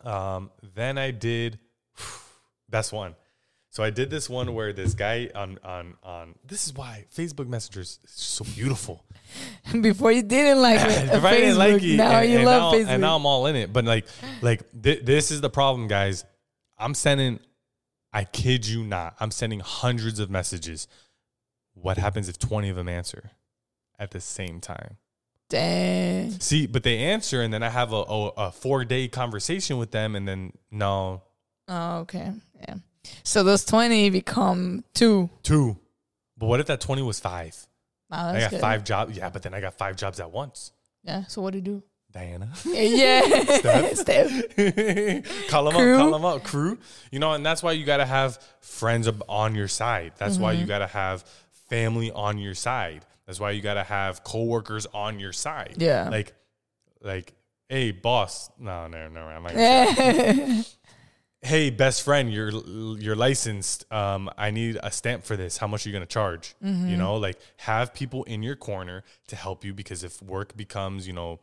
[0.03, 1.59] Um, then I did
[2.69, 3.15] best one.
[3.75, 7.49] So I did this one where this guy on on on this is why Facebook
[7.49, 9.03] Messengers is so beautiful.
[9.81, 12.71] Before you didn't like it, if I didn't like it, now and, you and love
[12.71, 12.87] now, Facebook.
[12.87, 13.73] and now I'm all in it.
[13.73, 14.05] But like,
[14.41, 16.23] like th- this is the problem, guys.
[16.77, 17.41] I'm sending.
[18.13, 19.17] I kid you not.
[19.19, 20.87] I'm sending hundreds of messages.
[21.73, 23.31] What happens if 20 of them answer
[23.99, 24.95] at the same time?
[25.49, 26.31] Dang.
[26.39, 29.91] See, but they answer, and then I have a, a, a four day conversation with
[29.91, 31.21] them, and then no,
[31.67, 32.31] Oh, okay.
[32.61, 32.75] Yeah.
[33.23, 35.29] So those twenty become two.
[35.43, 35.77] two.
[36.37, 37.55] But what if that 20 was five?
[38.11, 38.59] Wow, I got good.
[38.61, 39.15] five jobs.
[39.17, 40.71] Yeah, but then I got five jobs at once.
[41.03, 41.23] Yeah.
[41.27, 41.83] So what do you do?
[42.11, 42.49] Diana.
[42.65, 43.21] yeah.
[43.93, 44.55] Steph.
[45.49, 45.95] call them Crew.
[45.95, 46.77] up, call them up, crew.
[47.11, 50.13] You know, and that's why you got to have friends on your side.
[50.17, 50.61] That's why Mm-hmm.
[50.61, 51.23] you got to have
[51.69, 53.05] family on your side.
[53.27, 55.75] That's why you got to have coworkers on your side.
[55.77, 56.09] Yeah.
[56.09, 56.33] Like,
[57.01, 57.33] like,
[57.69, 58.49] hey, boss.
[58.59, 59.21] No, no, no.
[59.21, 60.75] I'm not gonna say that.
[61.41, 62.49] Hey, best friend, you're
[62.97, 63.85] you're licensed.
[63.93, 65.57] Um, I need a stamp for this.
[65.57, 66.55] How much are you gonna charge?
[66.63, 66.87] Mm-hmm.
[66.87, 71.05] You know, like have people in your corner to help you because if work becomes,
[71.05, 71.39] you know,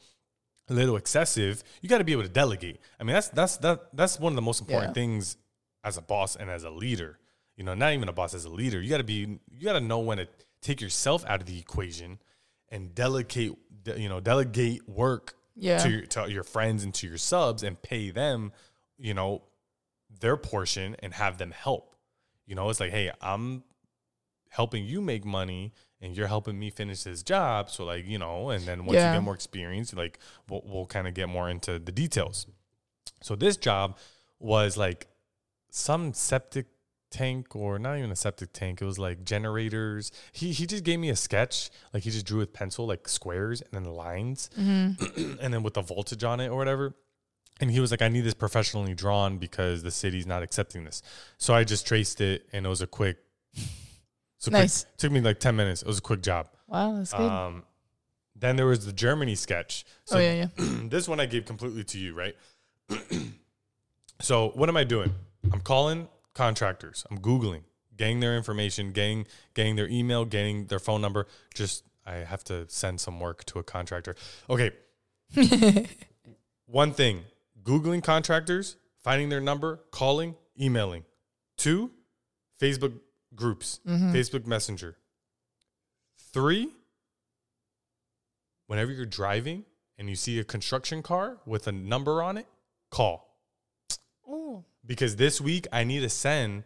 [0.69, 2.81] a little excessive, you got to be able to delegate.
[2.99, 4.95] I mean, that's that's that that's one of the most important Yeah.
[4.95, 5.37] things
[5.85, 7.21] as a boss and as a leader.
[7.57, 8.81] You know, not even a boss as a leader.
[8.81, 10.27] You got to be you got to know when to
[10.63, 12.19] take yourself out of the equation
[12.71, 13.53] and delegate.
[13.85, 15.79] de- You know, delegate work Yeah.
[15.79, 18.53] to your, to your friends and to your subs and pay them.
[18.97, 19.43] You know,
[20.21, 21.95] their portion and have them help.
[22.47, 23.65] You know, it's like, hey, I'm
[24.51, 27.71] helping you make money and you're helping me finish this job.
[27.71, 29.13] So like, you know, and then once Yeah.
[29.13, 32.47] you get more experience, like we'll, we'll kind of get more into the details.
[33.23, 33.97] So this job
[34.39, 35.07] was like
[35.71, 36.67] some septic
[37.13, 38.83] tank or not even a septic tank.
[38.83, 40.11] It was like generators.
[40.33, 43.61] He he just gave me a sketch, like he just drew with pencil, like squares
[43.61, 45.35] and then lines, Mm-hmm.
[45.41, 46.95] and then with the voltage on it or whatever.
[47.61, 51.01] And he was like, I need this professionally drawn because the city's not accepting this.
[51.39, 53.19] So I just traced it, and it was a quick.
[54.39, 54.87] So quick- Nice.
[54.97, 55.83] took me like ten minutes.
[55.83, 56.49] It was a quick job.
[56.67, 57.21] Wow, that's good.
[57.31, 57.63] Um,
[58.35, 59.85] then there was the Germany sketch.
[60.07, 60.47] So oh yeah, yeah.
[60.89, 62.35] this one I gave completely to you, right?
[64.21, 65.15] so what am I doing?
[65.53, 67.05] I'm calling contractors.
[67.11, 67.63] I'm googling,
[67.97, 71.27] getting their information, getting getting their email, getting their phone number.
[71.55, 74.17] Just I have to send some work to a contractor.
[74.49, 74.73] Okay.
[76.67, 77.25] one thing:
[77.63, 81.05] googling contractors, finding their number, calling, emailing.
[81.57, 81.91] Two,
[82.61, 82.99] Facebook
[83.35, 84.13] groups, mm-hmm.
[84.13, 84.97] Facebook Messenger.
[86.33, 86.71] Three,
[88.67, 89.65] whenever you're driving
[89.99, 92.47] and you see a construction car with a number on it,
[92.91, 93.32] call.
[94.85, 96.65] Because this week I need to send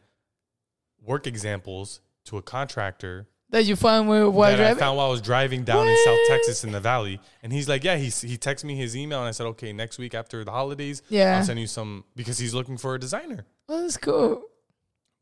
[1.02, 5.20] work examples to a contractor That you found while that I found while I was
[5.20, 7.20] driving down in South Texas in the valley.
[7.42, 9.98] And he's like, Yeah, he, he texted me his email and I said, Okay, next
[9.98, 11.36] week after the holidays, Yeah.
[11.38, 13.46] I'll send you some because he's looking for a designer.
[13.68, 14.42] Oh, that's cool.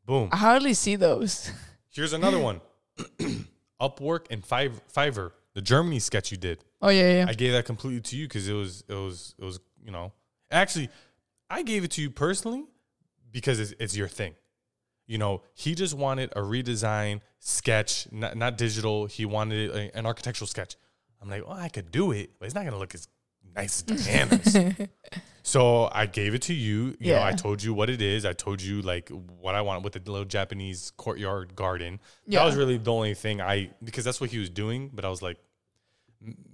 [0.05, 0.29] Boom.
[0.31, 1.51] I hardly see those.
[1.89, 2.61] Here's another one
[3.81, 6.63] Upwork and Fiv- Fiverr, the Germany sketch you did.
[6.81, 7.25] Oh yeah, yeah.
[7.27, 10.11] I gave that completely to you because it was it was it was you know
[10.51, 10.89] actually
[11.49, 12.63] I gave it to you personally
[13.35, 14.33] because it's, it's your thing.
[15.07, 19.07] You know, he just wanted a redesign sketch, not, not digital.
[19.07, 20.77] He wanted a, an architectural sketch.
[21.21, 23.09] I'm like, well, I could do it, but it's not gonna look as
[23.53, 24.87] nice as Diana's.
[25.43, 26.95] so I gave it to you.
[26.99, 28.25] You know, I told you what it is.
[28.25, 31.99] I told you like what I want with the little Japanese courtyard garden.
[32.25, 32.39] Yeah.
[32.39, 34.91] That was really the only thing I because that's what he was doing.
[34.93, 35.37] But I was like,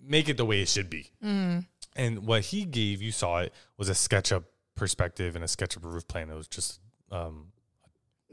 [0.03, 1.11] make it the way it should be.
[1.23, 1.67] Mm.
[1.95, 4.45] And what he gave, you saw it, was a SketchUp
[4.81, 6.31] perspective and a SketchUp of a roof plan.
[6.31, 6.79] It was just,
[7.11, 7.51] um,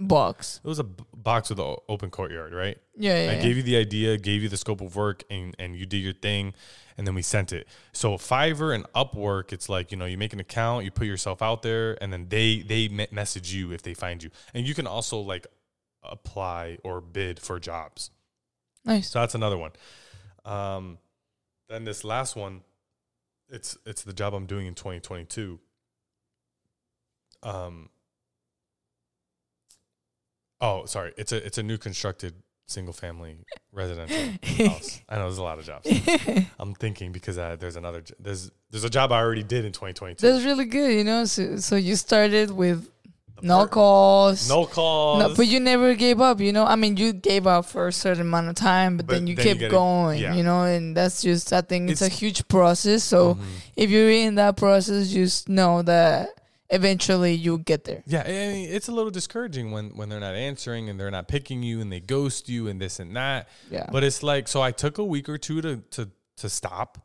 [0.01, 0.61] Box.
[0.65, 2.79] it was a b- box with an open courtyard, right?
[2.97, 3.31] Yeah, yeah.
[3.31, 3.43] I yeah.
[3.43, 6.15] gave you the idea, gave you the scope of work, and and you did your
[6.15, 6.55] thing,
[6.97, 7.69] and then we sent it.
[7.93, 11.43] So Fiverr and Upwork, it's like you know you make an account, you put yourself
[11.43, 14.75] out there, and then they they me- message you if they find you, and you
[14.75, 15.47] can also like
[16.03, 18.11] apply or bid for jobs.
[18.85, 19.11] nice.
[19.11, 19.73] So that's another one.
[20.45, 20.99] Um,
[21.69, 22.63] then this last one,
[23.49, 25.59] it's it's the job I'm doing in 2022.
[27.43, 27.89] Um.
[30.61, 31.13] Oh, sorry.
[31.17, 32.35] It's a it's a new constructed
[32.67, 33.39] single family
[33.73, 34.17] residential
[34.67, 35.01] house.
[35.09, 35.89] I know there's a lot of jobs.
[36.59, 40.27] I'm thinking because uh, there's another there's there's a job I already did in 2022.
[40.27, 41.25] That's really good, you know.
[41.27, 42.89] So, so you started with
[43.41, 44.49] no calls.
[44.49, 45.21] no calls.
[45.21, 46.65] No, but you never gave up, you know.
[46.65, 49.37] I mean, you gave up for a certain amount of time, but, But then you
[49.37, 50.35] then kept gotta- going, yeah.
[50.35, 50.65] you know.
[50.65, 53.05] And that's just, I think it's, a huge process.
[53.05, 53.45] So Mhm.
[53.77, 56.31] if you're in that process, just know that
[56.71, 58.03] eventually you'll get there.
[58.07, 61.29] Yeah, I mean, it's a little discouraging when when they're not answering and they're not
[61.29, 63.49] picking you and they ghost you and this and that.
[63.71, 63.89] Yeah.
[63.91, 66.99] But it's like so I took a week or two to to to stop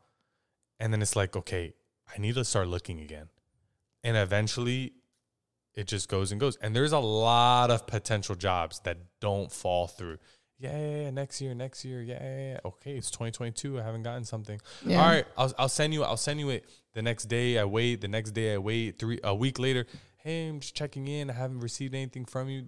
[0.78, 1.74] and then it's like okay,
[2.14, 3.28] I need to start looking again.
[4.02, 4.92] And eventually
[5.74, 6.56] it just goes and goes.
[6.56, 10.18] And there's a lot of potential jobs that don't fall through.
[10.58, 12.00] Yeah, yeah, yeah, next year, next year.
[12.00, 12.58] Yeah, yeah, yeah.
[12.64, 13.80] Okay, it's 2022.
[13.80, 14.60] I haven't gotten something.
[14.86, 15.00] Yeah.
[15.00, 17.58] All right, I'll I'll send you I'll send you it the next day.
[17.58, 18.00] I wait.
[18.00, 18.98] The next day I wait.
[18.98, 19.86] Three a week later.
[20.16, 21.28] Hey, I'm just checking in.
[21.28, 22.66] I haven't received anything from you.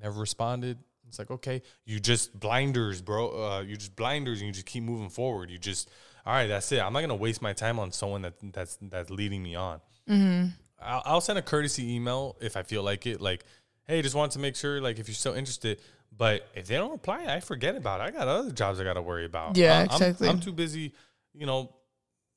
[0.00, 0.78] Never responded.
[1.08, 3.30] It's like okay, you just blinders, bro.
[3.30, 5.50] Uh, you just blinders, and you just keep moving forward.
[5.50, 5.88] You just
[6.26, 6.46] all right.
[6.46, 6.80] That's it.
[6.80, 9.80] I'm not gonna waste my time on someone that that's that's leading me on.
[10.08, 10.48] Mm-hmm.
[10.80, 13.20] I'll, I'll send a courtesy email if I feel like it.
[13.20, 13.44] Like,
[13.86, 15.80] hey, just want to make sure, like, if you're still interested.
[16.16, 18.04] But if they don't reply, I forget about it.
[18.04, 19.56] I got other jobs I got to worry about.
[19.56, 20.28] Yeah, I'm- exactly.
[20.28, 20.92] I'm, too busy.
[21.32, 21.74] You know,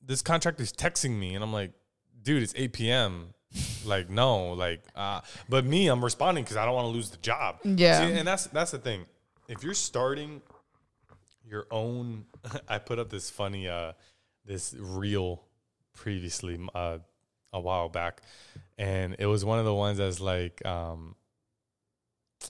[0.03, 1.71] this contract is texting me, and I'm like,
[2.23, 3.33] dude, it's 8 p.m.
[3.85, 7.17] like, no, like, uh, but me, I'm responding because I don't want to lose the
[7.17, 7.57] job.
[7.63, 7.99] Yeah.
[8.07, 9.05] See, and that's that's the thing.
[9.47, 10.41] If you're starting
[11.45, 12.25] your own,
[12.67, 13.93] I put up this funny, uh,
[14.45, 15.43] this reel
[15.93, 16.97] previously, uh,
[17.53, 18.21] a while back,
[18.77, 21.15] and it was one of the ones that's like, um,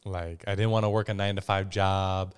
[0.06, 2.34] like I didn't want to work a nine to five job,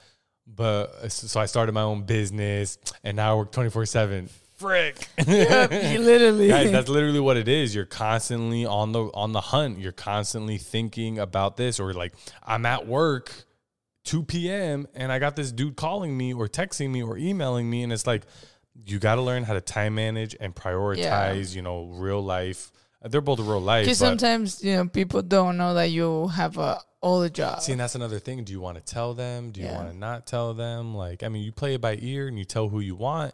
[0.47, 4.29] but so I started my own business, and now I work twenty four seven.
[4.57, 5.07] Frick.
[5.25, 6.49] Yep, you literally.
[6.49, 7.73] Guys, that's literally what it is.
[7.73, 9.79] You're constantly on the on the hunt.
[9.79, 12.13] You're constantly thinking about this, or like
[12.45, 13.31] I'm at work,
[14.05, 14.85] 2 p.m.
[14.95, 18.05] and I got this dude calling me or texting me or emailing me, and it's
[18.05, 18.23] like
[18.85, 21.55] you got to learn how to time manage and prioritize.
[21.55, 22.71] You know, real life.
[23.01, 23.85] They're both a real life.
[23.85, 27.61] Because sometimes you know people don't know that you have a older job.
[27.61, 28.43] See, and that's another thing.
[28.43, 29.51] Do you want to tell them?
[29.51, 29.75] Do you Yeah.
[29.75, 30.93] want to not tell them?
[30.95, 33.33] Like, I mean, you play it by ear and you tell who you want,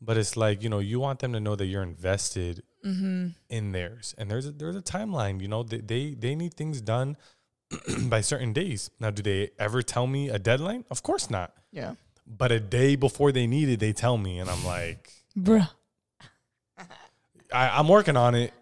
[0.00, 3.28] but it's like you know, you want them to know that you're invested mm-hmm.
[3.48, 5.40] in theirs, and there's a, there's a timeline.
[5.40, 7.16] You know, they, they they need things done
[8.06, 8.90] by certain days.
[8.98, 10.84] Now, do they ever tell me a deadline?
[10.90, 11.52] Of course not.
[11.70, 11.94] Yeah.
[12.26, 15.70] But a day before they need it, they tell me, and I'm like, Bruh.
[17.52, 18.52] I, I'm working on it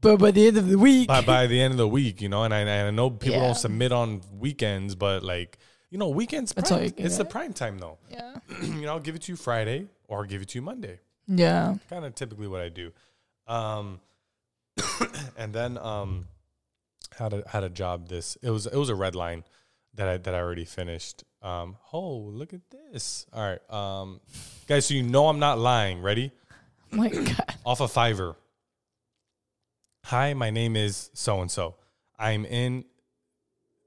[0.00, 2.28] But by the end of the week, by by the end of the week, you
[2.28, 2.44] know.
[2.44, 3.46] And I, and I know people Yeah.
[3.46, 5.58] don't submit on weekends, but like,
[5.90, 6.52] you know, weekends.
[6.54, 7.98] That's prime- all you can it's the prime time though.
[8.10, 8.34] yeah.
[8.62, 11.00] you know, I'll give it to you Friday or I'll give it to you Monday.
[11.26, 11.74] Yeah.
[11.90, 12.92] Kind of typically what I do.
[13.48, 14.00] Um,
[15.36, 16.28] and then um,
[17.18, 18.08] had a had a job.
[18.08, 19.42] This it was it was a red line
[19.94, 21.24] that I that I already finished.
[21.42, 23.26] Um, oh look at this!
[23.32, 24.20] All right, um,
[24.66, 24.86] guys.
[24.86, 26.02] So you know I'm not lying.
[26.02, 26.30] Ready?
[26.90, 27.54] Oh my God.
[27.66, 28.34] Off of Fiverr.
[30.08, 31.74] Hi, my name is so and so.
[32.18, 32.86] I'm in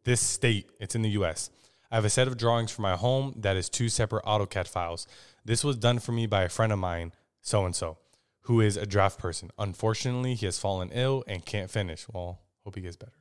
[0.03, 0.69] this state.
[0.79, 1.49] It's in the US.
[1.89, 5.07] I have a set of drawings for my home that is two separate AutoCAD files.
[5.43, 7.97] This was done for me by a friend of mine, so and so,
[8.41, 9.49] who is a draft person.
[9.57, 12.05] Unfortunately, he has fallen ill and can't finish.
[12.13, 13.17] Well, hope he gets better.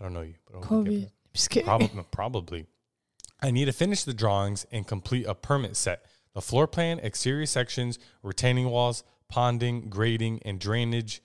[0.00, 1.14] I don't know you, but I hope he gets COVID.
[1.34, 1.66] Just kidding.
[1.66, 2.66] Probably, probably.
[3.42, 6.06] I need to finish the drawings and complete a permit set.
[6.32, 11.20] The floor plan, exterior sections, retaining walls, ponding, grading, and drainage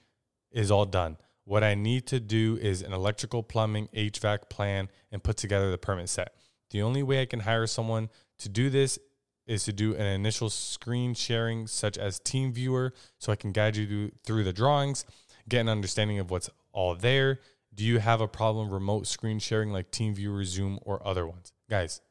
[0.52, 1.18] is all done.
[1.46, 5.78] What I need to do is an electrical, plumbing, HVAC plan and put together the
[5.78, 6.34] permit set.
[6.72, 9.00] The only way I can hire someone to do this
[9.46, 14.12] is to do an initial screen sharing, such as TeamViewer, so I can guide you
[14.26, 15.06] through, the drawings,
[15.48, 17.40] get an understanding of what's all there.
[17.74, 21.54] Do you have a problem remote screen sharing like TeamViewer, Zoom, or other ones?
[21.70, 22.02] Guys,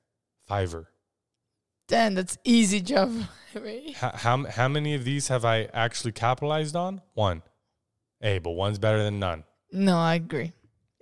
[0.49, 0.87] Fiverr.
[1.89, 3.13] Damn, that's easy job.
[3.95, 7.01] How, how, how many of these have I actually capitalized on?
[7.15, 7.41] One.
[8.21, 9.45] Hey, but one's better than none.
[9.73, 10.53] No, I agree.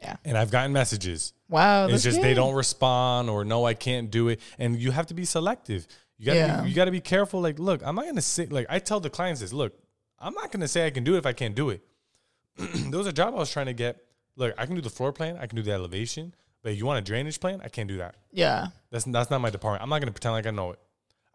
[0.01, 0.17] Yeah.
[0.25, 1.33] And I've gotten messages.
[1.49, 1.87] Wow.
[1.87, 4.41] it's just they don't respond or no, I can't do it.
[4.59, 5.87] And you have to be selective.
[6.19, 6.61] You gotta Yeah.
[6.63, 7.41] be, you gotta be careful.
[7.41, 9.73] Like, look, I'm not gonna say like I tell the clients this, look,
[10.19, 11.83] I'm not gonna say I can do it if I can't do it.
[12.57, 14.05] there was a job I was trying to get.
[14.37, 16.99] Look, I can do the floor plan, I can do the elevation, but you want
[16.99, 17.61] a drainage plan?
[17.65, 18.17] I can't do that.
[18.33, 18.69] Yeah.
[18.91, 19.83] That's that's not my department.
[19.83, 20.79] I'm not gonna pretend like I know it.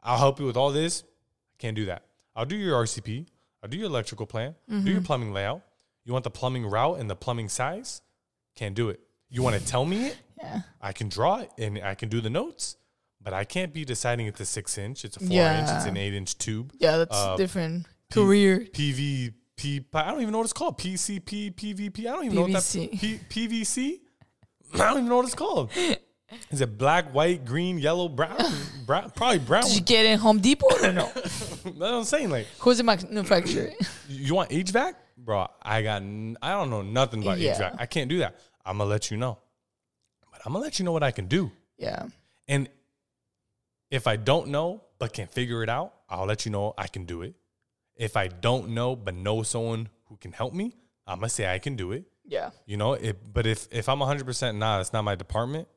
[0.03, 1.03] I'll help you with all this.
[1.03, 2.03] I can't do that.
[2.36, 3.25] I'll do your RCP.
[3.63, 4.55] I'll do your electrical plan.
[4.67, 4.88] Do Mm-hmm.
[4.88, 5.61] your plumbing layout.
[6.10, 8.01] You want the plumbing route and the plumbing size?
[8.55, 8.99] Can't do it.
[9.30, 10.18] You want to tell me it?
[10.41, 10.62] Yeah.
[10.82, 12.78] I can draw it and I can do the notes,
[13.22, 15.97] but I can't be deciding it's a six inch, it's a four inch, it's an
[15.97, 16.72] eight inch tube.
[16.80, 18.60] Yeah, that's Uh, different P- career.
[18.72, 19.84] PVP.
[19.93, 20.78] I don't even know what it's called.
[20.80, 21.99] PCP, PVP.
[22.07, 23.28] I don't even know what that PVC.
[23.30, 23.99] P, PVC.
[24.76, 25.72] I don't even know what it's called.
[26.51, 28.38] Is it black, white, green, yellow, brown?
[28.86, 29.64] brown probably brown.
[29.64, 31.12] Did you get in Home Depot or no?
[31.16, 32.30] That's what I'm saying.
[32.30, 33.72] Like, Who's the manufacturer?
[34.07, 34.93] you want HVAC,
[35.30, 35.47] bro?
[35.61, 36.01] I got.
[36.01, 37.53] n- I don't know nothing about Yeah.
[37.55, 37.75] HVAC.
[37.77, 38.36] I can't do that.
[38.65, 39.38] I'm gonna let you know,
[40.32, 41.51] but I'm gonna let you know what I can do.
[41.77, 42.07] yeah.
[42.47, 42.67] And
[43.91, 47.05] if I don't know but can figure it out, I'll let you know I can
[47.05, 47.36] do it.
[47.95, 50.75] If I don't know but know someone who can help me,
[51.05, 52.05] I'm gonna say I can do it.
[52.25, 52.49] Yeah.
[52.65, 55.67] You know, it, but if if I'm 100 percent nah, it's not my department.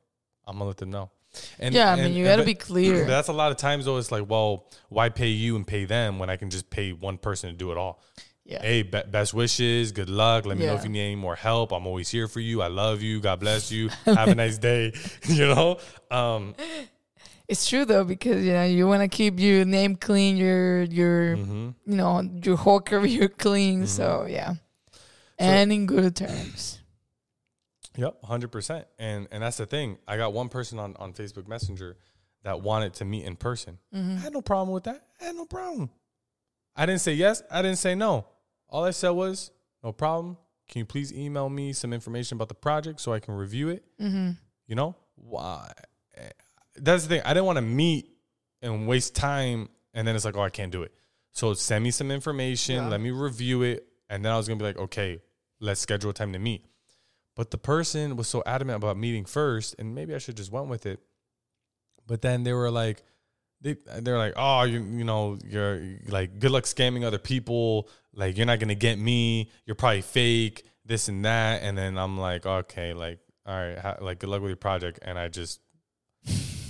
[0.46, 1.10] I'm gonna let them know.
[1.58, 3.04] And Yeah, I mean, you gotta be clear.
[3.04, 3.98] That's a lot of times though.
[3.98, 7.18] It's like, well, why pay you and pay them when I can just pay one
[7.18, 8.02] person to do it all?
[8.44, 8.60] Yeah.
[8.60, 10.46] Hey, be- best wishes, good luck.
[10.46, 11.72] Let me know if you need any more help.
[11.72, 12.60] I'm always here for you.
[12.60, 13.20] I love you.
[13.20, 13.88] God bless you.
[14.04, 14.92] Have a nice day.
[15.26, 15.78] you know,
[16.10, 16.54] um,
[17.48, 21.36] It's true though because you know you want to keep your name clean, your your
[21.36, 21.74] mhm.
[21.86, 23.80] you know your whole career clean.
[23.80, 23.86] Mm-hmm.
[23.86, 24.54] So yeah,
[25.38, 26.80] and in good terms.
[27.96, 28.86] Yep, hundred percent.
[28.98, 29.98] And and that's the thing.
[30.08, 31.96] I got one person on on Facebook Messenger
[32.42, 33.78] that wanted to meet in person.
[33.94, 34.18] Mm-hmm.
[34.18, 35.04] I had no problem with that.
[35.20, 35.90] I had no problem.
[36.74, 37.42] I didn't say yes.
[37.50, 38.26] I didn't say no.
[38.72, 39.50] All I said was
[39.84, 40.38] no problem.
[40.68, 43.84] Can you please email me some information about the project so I can review it?
[44.00, 44.30] Mm-hmm.
[44.66, 45.70] You know why?
[46.76, 47.22] That's the thing.
[47.24, 48.08] I didn't want to meet
[48.62, 50.94] and waste time, and then it's like, oh, I can't do it.
[51.32, 52.76] So send me some information.
[52.76, 52.88] Yeah.
[52.88, 55.20] Let me review it, and then I was gonna be like, okay,
[55.60, 56.64] let's schedule a time to meet.
[57.36, 60.68] But the person was so adamant about meeting first, and maybe I should just went
[60.68, 61.00] with it.
[62.06, 63.02] But then they were like,
[63.60, 67.88] they they're like, oh, you you know, you're like, good luck scamming other people.
[68.14, 69.50] Like, you're not gonna get me.
[69.66, 70.64] You're probably fake.
[70.84, 71.62] This and that.
[71.62, 74.98] And then I'm like, okay, like, all right, ha- like, good luck with your project.
[75.02, 75.60] And I just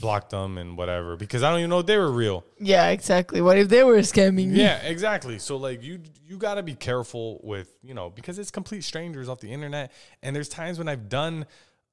[0.03, 2.45] blocked them and whatever because I don't even know if they were real.
[2.59, 3.41] Yeah, exactly.
[3.41, 4.63] What if they were scamming you?
[4.63, 5.39] Yeah, exactly.
[5.39, 9.29] So like you you got to be careful with, you know, because it's complete strangers
[9.29, 11.47] off the internet and there's times when I've done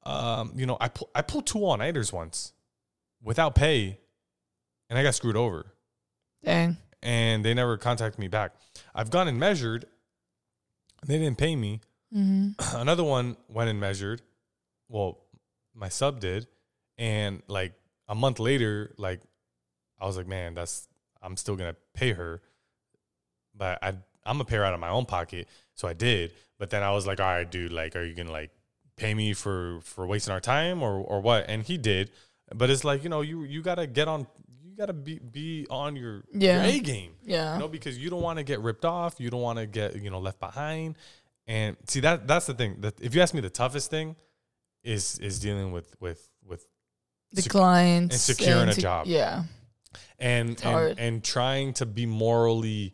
[0.04, 2.54] um, you know, I pull, I pulled two all-nighters once
[3.22, 4.00] without pay
[4.90, 5.68] and I got screwed over
[6.44, 6.78] Dang.
[7.02, 8.54] And they never contacted me back.
[8.94, 9.86] I've gone and measured.
[11.02, 11.82] and They didn't pay me.
[12.16, 12.76] Mm-hmm.
[12.78, 14.22] Another one went and measured.
[14.88, 15.20] Well,
[15.76, 16.48] my sub did
[16.98, 17.74] and like
[18.08, 19.22] a month later like
[20.00, 20.88] I was like, "Man, that's
[21.22, 22.42] I'm still to pay her."
[23.56, 25.48] but I I'm gonna pay her out of my own pocket.
[25.76, 26.34] So I did.
[26.58, 28.52] But then I was like, all right, dude, like, are you gonna like
[28.96, 32.12] pay me for for wasting our time or or what and he did
[32.54, 34.28] but it's like you know you you gotta get on
[34.80, 36.66] gotta be be on your, Yeah.
[36.66, 37.54] your a game Yeah.
[37.54, 39.96] you know because you don't want to get ripped off you don't want to get
[40.02, 40.96] you know left behind
[41.48, 44.16] and see that that's the thing that if you ask me the toughest thing
[44.84, 46.66] is is dealing with with with
[47.34, 49.06] the sec- clients and securing a job.
[49.08, 49.44] Yeah.
[50.18, 52.94] and and, and trying to be morally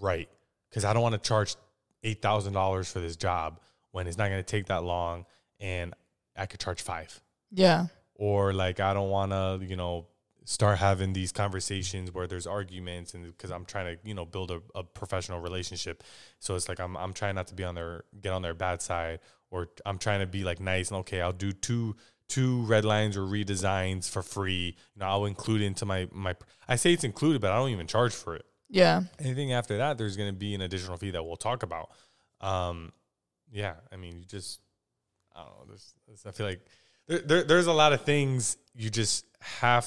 [0.00, 0.28] right
[0.70, 1.56] because I don't want to charge
[2.02, 3.60] eight thousand dollars for this job
[3.90, 5.26] when it's not going to take that long,
[5.60, 5.92] and
[6.36, 7.20] I could charge five.
[7.52, 7.86] Yeah.
[8.14, 10.06] Or like I don't want to, you know,
[10.44, 14.50] start having these conversations where there's arguments, and because I'm trying to, you know, build
[14.50, 16.02] a, a professional relationship,
[16.40, 18.82] so it's like I'm I'm trying not to be on their get on their bad
[18.82, 19.20] side,
[19.50, 21.96] or I'm trying to be like nice and okay, I'll do two
[22.28, 24.76] two red lines or redesigns for free.
[24.94, 26.34] You know, I'll include it into my my.
[26.68, 28.44] I say it's included, but I don't even charge for it.
[28.68, 29.02] Yeah.
[29.20, 31.90] Anything after that, there's going to be an additional fee that we'll talk about.
[32.40, 32.92] Um,
[33.50, 34.60] yeah, I mean, you just
[35.36, 35.64] I don't know.
[35.68, 36.60] There's, there's- I feel like
[37.06, 39.86] there, there there's a lot of things you just have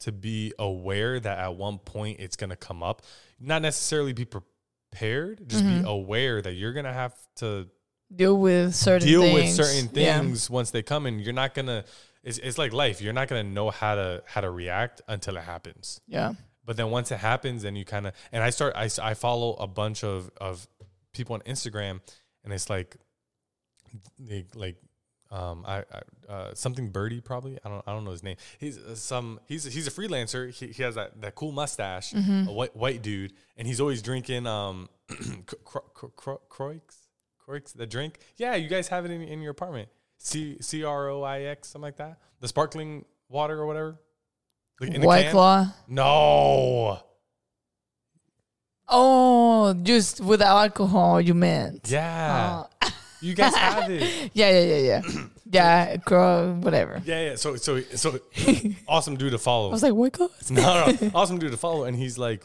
[0.00, 3.02] to be aware that at one point it's going to come up.
[3.40, 5.82] Not necessarily be prepared, just Mhm.
[5.82, 7.68] be aware that you're going to have to
[8.14, 9.58] Deal with certain deal things.
[9.58, 10.20] with certain Yeah.
[10.20, 11.84] things once they come and you're not going to
[12.22, 13.02] it's, it's like life.
[13.02, 16.34] You're not going to know how to how to react until it happens Yeah.
[16.64, 19.54] but then once it happens then you kind of and i start I, I follow
[19.54, 20.66] a bunch of of
[21.12, 22.00] people on instagram
[22.44, 22.96] and it's like
[24.18, 24.76] they like
[25.34, 28.78] um i, I uh something birdie probably i don't i don't know his name he's
[28.78, 32.48] uh, some he's he's a freelancer he, he has that that cool mustache Mm-hmm.
[32.48, 34.88] a white white dude and he's always drinking um
[35.64, 36.80] Cro- Cro- Cro- croix
[37.38, 41.82] croix the drink yeah you guys have it in, in your apartment c c-r-o-i-x something
[41.86, 43.98] like that the sparkling water or whatever
[44.80, 45.32] Like in White can?
[45.32, 45.66] Claw.
[45.88, 47.00] no
[48.86, 51.88] Oh, just without alcohol, you meant.
[51.90, 52.64] Yeah.
[52.66, 52.73] Oh.
[53.24, 54.30] You guys have it.
[54.34, 55.24] yeah, yeah, yeah, yeah.
[55.50, 57.00] yeah, crow, whatever.
[57.04, 57.34] Yeah, yeah.
[57.36, 58.18] So so so
[58.88, 59.68] awesome dude to follow.
[59.68, 60.28] I was like, White Claw?
[60.50, 61.84] no, no, awesome dude to follow.
[61.84, 62.44] And he's like,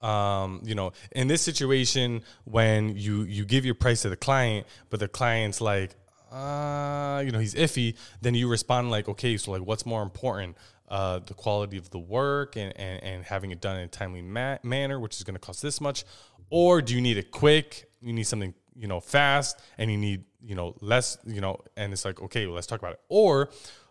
[0.00, 4.66] um, you know, in this situation, when you you give your price to the client,
[4.88, 5.96] but the client's like,
[6.30, 10.56] uh, you know, he's iffy, then you respond like, okay, so like, what's more important?
[10.88, 14.22] Uh, the quality of the work and, and, and having it done in a timely
[14.22, 16.04] ma- manner, which is going to cost this much,
[16.48, 17.90] or do you need it quick?
[18.00, 21.92] You need something, you know, fast, and you need, you know, less, you know, and
[21.92, 23.00] it's like, okay, well, let's talk about it.
[23.08, 23.50] Or,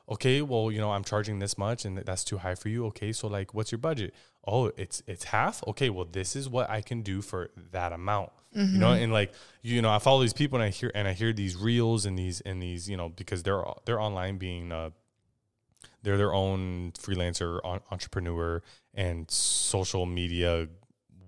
[0.09, 2.85] okay, well, you know, I'm charging this much, and that's too high for you.
[2.87, 4.13] Okay, so like, what's your budget?
[4.47, 5.63] Oh, it's it's half.
[5.67, 8.31] Okay, well, this is what I can do for that amount.
[8.73, 9.33] You know, and like,
[9.63, 12.17] you know, I follow these people, and I hear and I hear these reels and
[12.17, 14.91] these and these, you know, because they're they're online being uh,
[16.03, 17.59] they're their own freelancer
[17.91, 18.61] entrepreneur
[18.93, 20.69] and social media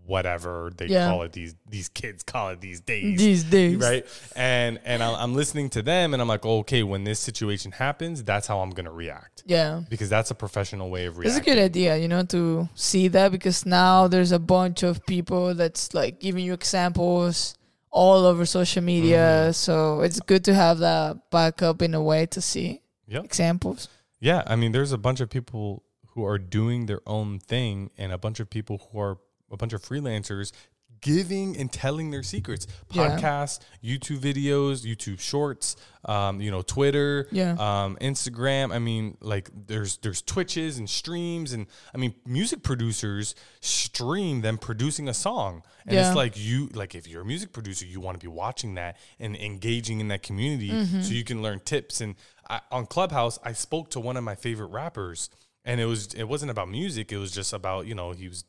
[0.08, 1.10] whatever they Yeah.
[1.10, 3.78] call it these these kids call it these days These days.
[3.78, 4.06] right
[4.36, 8.24] and and I'm, I'm listening to them and i'm like okay when this situation happens
[8.24, 9.82] that's how i'm gonna react Yeah.
[9.90, 13.08] because that's a professional way of reacting It's a good idea, you know, to see
[13.10, 17.56] that because now there's a bunch of people that's like giving you examples
[17.92, 19.18] all over social media.
[19.18, 19.52] Mm-hmm.
[19.54, 23.24] So it's good to have that backup in a way to see Yep.
[23.24, 23.88] examples.
[24.20, 28.12] yeah i mean there's a bunch of people who are doing their own thing and
[28.12, 29.18] a bunch of people who are
[29.52, 30.52] a bunch of freelancers
[31.00, 33.18] giving and telling their secrets Yeah.
[33.20, 35.76] podcasts youtube videos youtube shorts
[36.06, 37.52] um, you know twitter Yeah.
[37.60, 43.36] um, instagram i mean like there's there's twitches and streams and i mean music producers
[43.62, 46.08] stream them producing a song and Yeah.
[46.08, 48.98] it's like you like if you're a music producer you want to be watching that
[49.20, 51.02] and engaging in that community Mm-hmm.
[51.02, 52.16] so you can learn tips and
[52.50, 55.30] I, on clubhouse i spoke to one of my favorite rappers
[55.64, 58.46] and it was it wasn't about music it was just about you know he was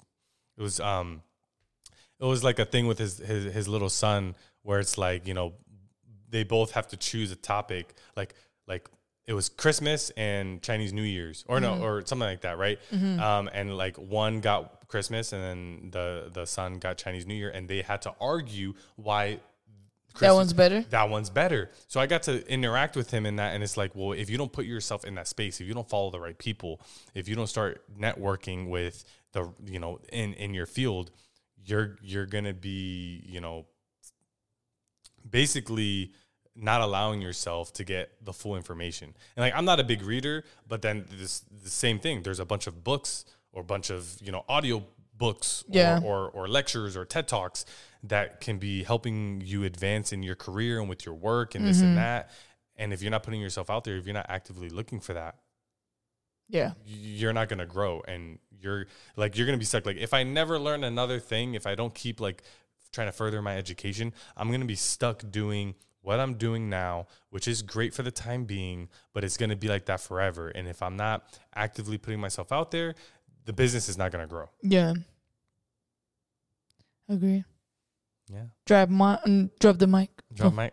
[0.58, 1.22] it was um
[2.20, 5.34] it was like a thing with his his, his little son where it's like you
[5.34, 5.54] know
[6.28, 8.34] they both have to choose a topic like
[8.66, 8.88] like
[9.26, 13.48] it was christmas and chinese new year's or no or something like that right um
[13.52, 17.68] and like one got christmas and then the the son got chinese new year and
[17.68, 19.38] they had to argue why
[20.20, 20.80] that one's better.
[20.90, 21.70] that one's better.
[21.86, 24.36] So I got to interact with him in that, and it's like, well, if you
[24.36, 26.80] don't put yourself in that space, if you don't follow the right people,
[27.14, 29.04] if you don't start networking with
[29.38, 31.10] the, you know, in in your field,
[31.64, 33.66] you're you're gonna be, you know,
[35.28, 36.12] basically
[36.54, 39.14] not allowing yourself to get the full information.
[39.36, 42.22] And like, I'm not a big reader, but then this the same thing.
[42.22, 44.82] There's a bunch of books or a bunch of you know audio
[45.16, 46.00] books Yeah.
[46.04, 47.64] or, or or lectures or TED talks
[48.04, 51.80] that can be helping you advance in your career and with your work and this
[51.80, 51.96] and mm-hmm.
[51.96, 52.30] that.
[52.76, 55.36] And if you're not putting yourself out there, if you're not actively looking for that,
[56.48, 56.72] Yeah.
[56.86, 58.86] you're not gonna grow and you're
[59.16, 59.84] like you're gonna be stuck.
[59.86, 62.42] Like if I never learn another thing, if I don't keep like
[62.92, 67.46] trying to further my education, I'm gonna be stuck doing what I'm doing now, which
[67.46, 70.48] is great for the time being, but it's going to be like that forever.
[70.48, 72.94] And if I'm not actively putting myself out there,
[73.44, 74.48] the business is not going to grow.
[74.62, 74.94] Yeah.
[77.08, 77.44] Agree.
[78.32, 78.44] Yeah.
[78.64, 80.10] Drop my mm, drop the mic.
[80.32, 80.56] Drop Oh.
[80.56, 80.70] my.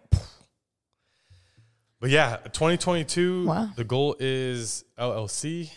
[2.06, 3.48] But yeah, 2022.
[3.48, 3.70] Wow.
[3.76, 5.72] The goal is LLC,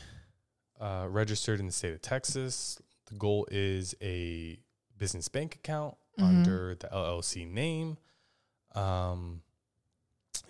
[0.78, 2.78] uh, registered in the state of Texas.
[3.06, 4.58] The goal is a
[4.98, 6.24] business bank account Mhm.
[6.24, 7.96] under the LLC name.
[8.74, 9.40] Um,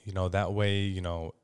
[0.03, 1.37] you know that way, you know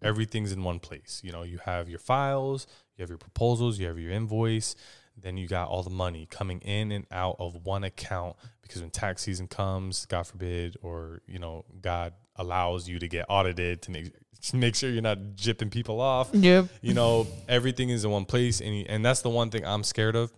[0.00, 1.20] everything's in one place.
[1.22, 2.66] You know you have your files,
[2.96, 4.76] you have your proposals, you have your invoice.
[5.14, 8.90] Then you got all the money coming in and out of one account because when
[8.90, 13.90] tax season comes, God forbid, or you know, God allows you to get audited to
[13.90, 14.12] make
[14.42, 16.28] to make sure you're not jipping people off.
[16.34, 16.66] Yep.
[16.82, 19.82] You know, everything is in one place, and you, and that's the one thing I'm
[19.82, 20.32] scared of.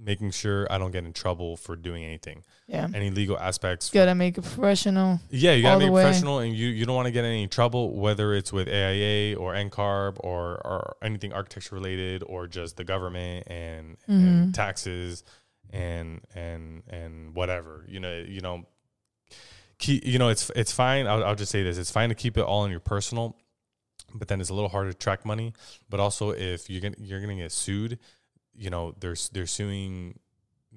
[0.00, 2.86] Making sure I don't get in trouble for doing anything, Yeah.
[2.94, 3.92] any legal aspects.
[3.92, 5.18] You Gotta make it professional.
[5.28, 6.04] yeah, you gotta way.
[6.04, 9.54] professional, and you you don't want to get any trouble, whether it's with AIA or
[9.54, 14.54] NCARB or or anything architecture related, or just the government and, and Mhm.
[14.54, 15.24] taxes
[15.70, 17.84] and and and whatever.
[17.88, 18.66] You know, you know,
[19.78, 21.06] keep you know it's it's fine.
[21.06, 23.36] I'll, I'll just say this: it's fine to keep it all in your personal,
[24.14, 25.52] but then it's a little harder to track money.
[25.88, 27.98] But also, if you're gonna you're gonna get sued,
[28.54, 30.18] you know, there's they're suing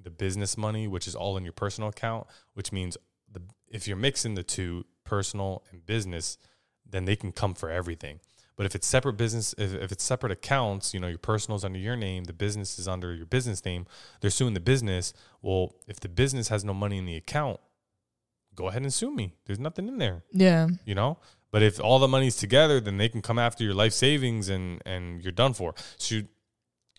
[0.00, 2.96] the business money, which is all in your personal account, which means
[3.30, 6.38] the if you're mixing the two, personal and business,
[6.88, 8.20] then they can come for everything.
[8.54, 11.64] But if it's separate business, if, if it's separate accounts, you know, your personal is
[11.64, 13.86] under your name, the business is under your business name,
[14.20, 15.14] they're suing the business.
[15.40, 17.60] Well, if the business has no money in the account,
[18.54, 19.34] go ahead and sue me.
[19.46, 20.68] There's nothing in there, Yeah.
[20.84, 21.18] you know?
[21.50, 24.80] But if all the money's together, then they can come after your life savings and
[24.86, 25.74] and you're done for.
[25.98, 26.28] So, you,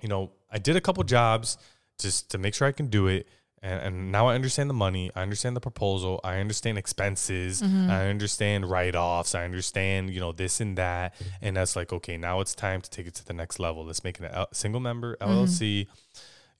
[0.01, 1.57] you know, I did a couple jobs
[1.97, 3.27] just to make sure I can do it.
[3.63, 5.09] And, and now I understand the money.
[5.15, 6.19] I understand the proposal.
[6.23, 7.61] I understand expenses.
[7.61, 7.89] Mm-hmm.
[7.89, 9.33] I understand write offs.
[9.33, 11.15] I understand, you know, this and that.
[11.41, 13.85] And that's like, okay, now it's time to take it to the next level.
[13.85, 15.87] Let's make it a single member LLC.
[15.87, 15.93] Mm-hmm.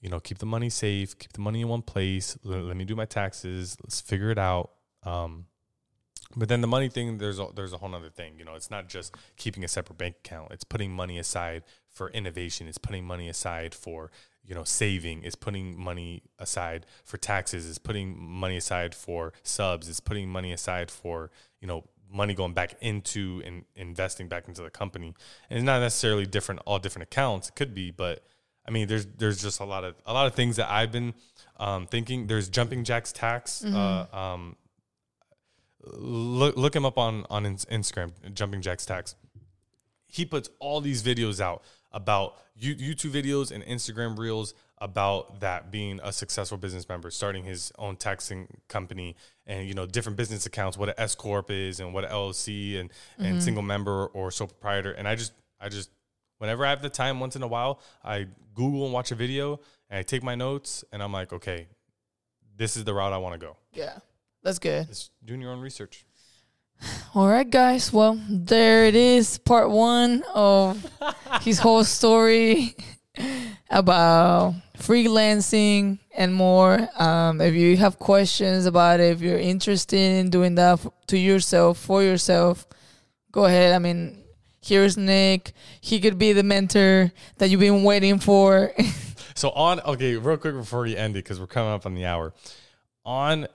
[0.02, 2.38] You know, keep the money safe, keep the money in one place.
[2.44, 3.78] Let, let me do my taxes.
[3.84, 4.72] Let's figure it out.
[5.06, 5.46] Um,
[6.36, 8.34] but then the money thing, there's a, there's a whole other thing.
[8.40, 10.52] You know, it's not just keeping a separate bank account.
[10.52, 12.68] It's putting money aside for innovation.
[12.68, 14.12] It's putting money aside for
[14.46, 15.24] you know saving.
[15.24, 17.70] It's putting money aside for taxes.
[17.70, 19.90] It's putting money aside for subs.
[19.90, 21.30] It's putting money aside for
[21.62, 25.14] you know money going back into and investing back into the company.
[25.50, 27.50] And it's not necessarily different all different accounts.
[27.50, 28.24] It could be, but
[28.68, 31.14] I mean, there's there's just a lot of a lot of things that I've been
[31.58, 32.28] um, thinking.
[32.28, 33.64] There's jumping jacks tax.
[33.64, 34.56] Uh, um,
[35.86, 39.16] look look him up on on Instagram, Jumping Jacks Tax.
[40.08, 46.00] He puts all these videos out about YouTube videos and Instagram reels about that being
[46.04, 49.16] a successful business member, starting his own taxing company,
[49.48, 52.80] and you know different business accounts, what an S corp is, and what an LLC,
[52.80, 53.40] and and mm-hmm.
[53.40, 54.92] single member or sole proprietor.
[54.92, 55.90] And I just I just
[56.38, 59.60] whenever I have the time, once in a while, I Google and watch a video,
[59.90, 61.68] and I take my notes, and I'm like, okay,
[62.58, 63.58] this is the route I want to go.
[63.72, 64.00] Yeah.
[64.44, 64.88] That's good.
[64.90, 66.06] It's doing your own research.
[67.16, 67.94] All right, guys.
[67.94, 70.86] Well, there it is, part one of
[71.42, 72.76] his whole story
[73.70, 76.90] about freelancing and more.
[77.02, 81.18] Um, if you have questions about it, if you're interested in doing that f- to
[81.18, 82.68] yourself, for yourself,
[83.32, 83.74] go ahead.
[83.74, 84.22] I mean,
[84.62, 85.54] here's Nick.
[85.80, 88.74] He could be the mentor that you've been waiting for.
[89.36, 92.06] So on okay, real quick before we end it because we're coming up on the
[92.06, 92.34] hour.
[93.04, 93.48] On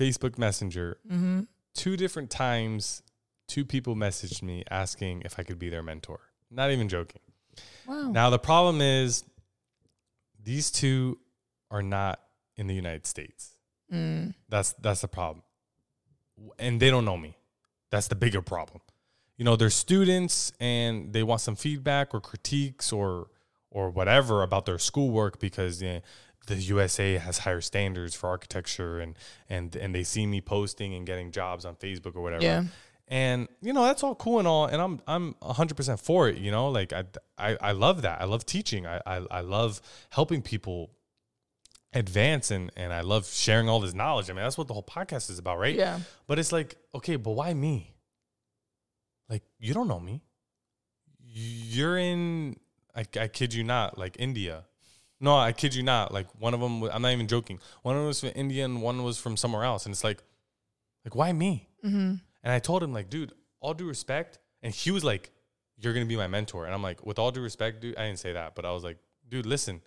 [0.00, 1.40] Facebook Messenger, mm-hmm.
[1.74, 3.02] two different times,
[3.46, 6.20] two people messaged me asking if I could be their mentor.
[6.50, 7.20] Not even joking.
[7.86, 8.10] Wow.
[8.10, 9.24] Now the problem is
[10.42, 11.18] these two
[11.70, 12.20] are not
[12.56, 13.52] in the United States.
[13.92, 14.34] Mm.
[14.48, 15.42] That's that's the problem.
[16.58, 17.36] And they don't know me.
[17.90, 18.80] That's the bigger problem.
[19.36, 23.28] You know, they're students and they want some feedback or critiques or
[23.70, 26.00] or whatever about their schoolwork because you know,
[26.50, 29.14] the USA has higher standards for architecture and
[29.48, 32.42] and and they see me posting and getting jobs on Facebook or whatever.
[32.42, 32.64] Yeah.
[33.08, 36.38] And you know that's all cool and all, and I'm I'm 100 percent for it.
[36.38, 37.04] You know, like I,
[37.38, 38.20] I I love that.
[38.20, 38.86] I love teaching.
[38.86, 39.80] I I, I love
[40.10, 40.90] helping people
[41.92, 44.30] advance and and I love sharing all this knowledge.
[44.30, 45.74] I mean, that's what the whole podcast is about, right?
[45.74, 46.00] Yeah.
[46.26, 47.94] But it's like, okay, but why me?
[49.30, 50.22] Like, you don't know me.
[51.22, 52.56] You're in,
[52.94, 54.64] I, I kid you not, like India.
[55.20, 56.12] No, I kid you not.
[56.12, 57.60] Like one of them, I'm not even joking.
[57.82, 59.84] One of them was from India and one was from somewhere else.
[59.84, 60.22] And it's like,
[61.04, 61.68] like why me?
[61.84, 62.14] Mm-hmm.
[62.42, 64.38] And I told him like, dude, all due respect.
[64.62, 65.30] And he was like,
[65.76, 66.64] you're gonna be my mentor.
[66.64, 68.82] And I'm like, with all due respect, dude, I didn't say that, but I was
[68.84, 68.98] like,
[69.28, 69.82] dude, listen.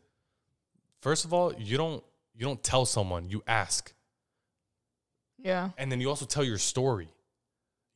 [1.02, 2.04] First of all, you don't
[2.34, 3.94] you don't tell someone, you ask.
[5.38, 5.72] Yeah.
[5.78, 7.10] and then you also tell your story.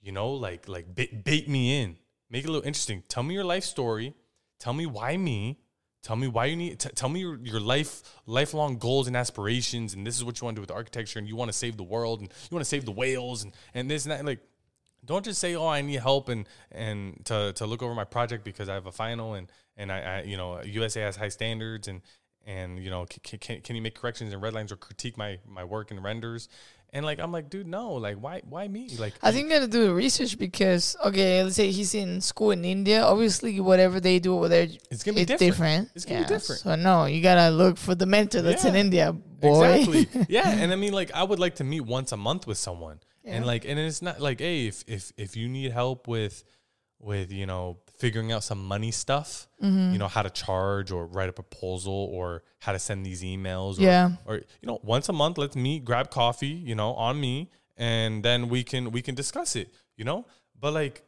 [0.02, 1.98] You know, like like bait, bait me in,
[2.30, 3.04] make it a little interesting.
[3.08, 4.14] Tell me your life story.
[4.60, 5.60] Tell me why me.
[6.08, 6.80] Tell me why you need.
[6.80, 10.46] T- tell me your, your life lifelong goals and aspirations, and this is what you
[10.46, 12.62] want to do with architecture, and you want to save the world, and you want
[12.62, 14.24] to save the whales, and and this and that.
[14.24, 14.40] Like,
[15.04, 18.46] don't just say, "Oh, I need help," and and to to look over my project
[18.46, 21.90] because I have a final, and and I, I you know USA has high standards,
[21.90, 22.00] and
[22.46, 25.40] and you know can, can, can you make corrections and red lines or critique my
[25.46, 26.48] my work and renders
[26.94, 29.68] and like i'm like dude no like why why me like I think you gotta
[29.68, 33.04] do the research because okay, let's say he's in school in India.
[33.04, 35.92] Obviously, whatever they do over there, it's gonna be it's different, different.
[35.96, 36.62] It's gonna be different.
[36.62, 39.66] So no, you gotta look for the mentor that's in India, boy.
[39.66, 42.58] exactly yeah and i mean like i would like to meet once a month with
[42.58, 46.44] someone and like and it's not like hey if if if you need help with
[47.00, 49.94] with you know figuring out some money stuff Mm-hmm.
[49.94, 53.80] you know how to charge or write a proposal or how to send these emails
[53.80, 54.12] or, Yeah.
[54.26, 58.24] or you know once a month let's meet grab coffee you know on me and
[58.24, 60.28] then we can we can discuss it you know
[60.60, 61.02] but like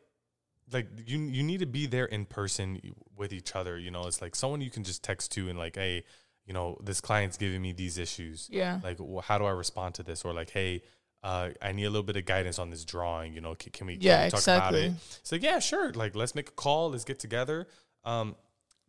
[0.72, 2.80] like you you need to be there in person
[3.16, 5.76] with each other you know it's like someone you can just text to and like
[5.76, 6.04] hey
[6.48, 8.80] you know this client's giving me these issues Yeah.
[8.84, 10.82] like wh- how do i respond to this or like hey
[11.24, 13.34] uh, I need a little bit of guidance on this drawing.
[13.34, 14.86] You know, can, can we, can Yeah, we talk about it?
[14.86, 15.38] exactly.
[15.38, 15.92] It's yeah, sure.
[15.94, 16.92] Like, let's make a call.
[16.92, 17.68] Let's get together.
[18.06, 18.36] Um,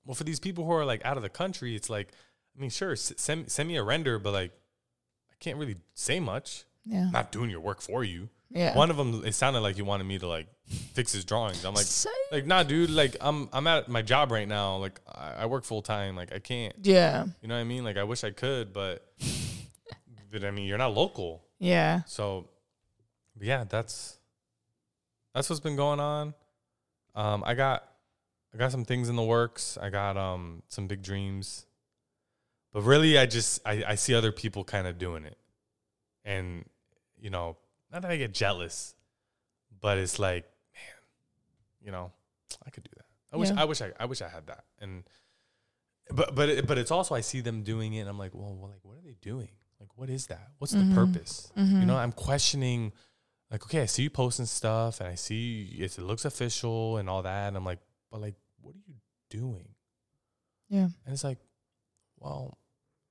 [0.06, 2.08] well, for these people who are like out of the country, it's like,
[2.56, 4.52] I mean, sure, send send me a render, but like,
[5.30, 6.64] I can't really say much.
[6.84, 7.02] Yeah.
[7.06, 8.28] I'm not doing your work for you.
[8.50, 8.76] Yeah.
[8.76, 10.48] One of them, it sounded like he wanted me to like
[10.92, 11.64] fix his drawings.
[11.64, 11.86] I'm like,
[12.32, 12.90] like, nah, dude.
[12.90, 14.76] Like, I'm I'm at my job right now.
[14.76, 16.16] Like, I, I work full time.
[16.16, 16.74] Like, I can't.
[16.82, 17.26] yeah.
[17.42, 17.84] You know what I mean?
[17.84, 19.06] Like, I wish I could, but,
[20.32, 21.42] but I mean, you're not local.
[21.60, 22.02] Yeah.
[22.06, 22.48] So,
[23.38, 24.18] yeah, that's
[25.34, 26.34] that's what's been going on.
[27.14, 27.84] Um, I got
[28.52, 29.78] I got some things in the works.
[29.80, 31.66] I got um some big dreams,
[32.72, 35.38] but really, I just I, I see other people kind of doing it,
[36.24, 36.64] and
[37.20, 37.56] you know,
[37.92, 38.94] not that I get jealous,
[39.80, 40.44] but it's like,
[40.74, 42.10] man, you know,
[42.66, 43.04] I could do that.
[43.32, 45.04] I wish I wish I I wish I had that, and
[46.10, 48.56] but but it, but it's also I see them doing it, and I'm like, well,
[48.58, 49.50] well like what are they doing?
[50.00, 50.48] What is that?
[50.56, 50.94] What's the mm-hmm.
[50.94, 51.52] purpose?
[51.54, 51.90] You know, mm-hmm.
[51.90, 52.92] I'm questioning.
[53.50, 57.20] Like, okay, I see you posting stuff, and I see it looks official and all
[57.20, 57.80] that, and I'm like,
[58.10, 58.94] but like, what are you
[59.28, 59.68] doing?
[60.70, 60.88] Yeah.
[61.04, 61.36] And it's like,
[62.18, 62.56] well,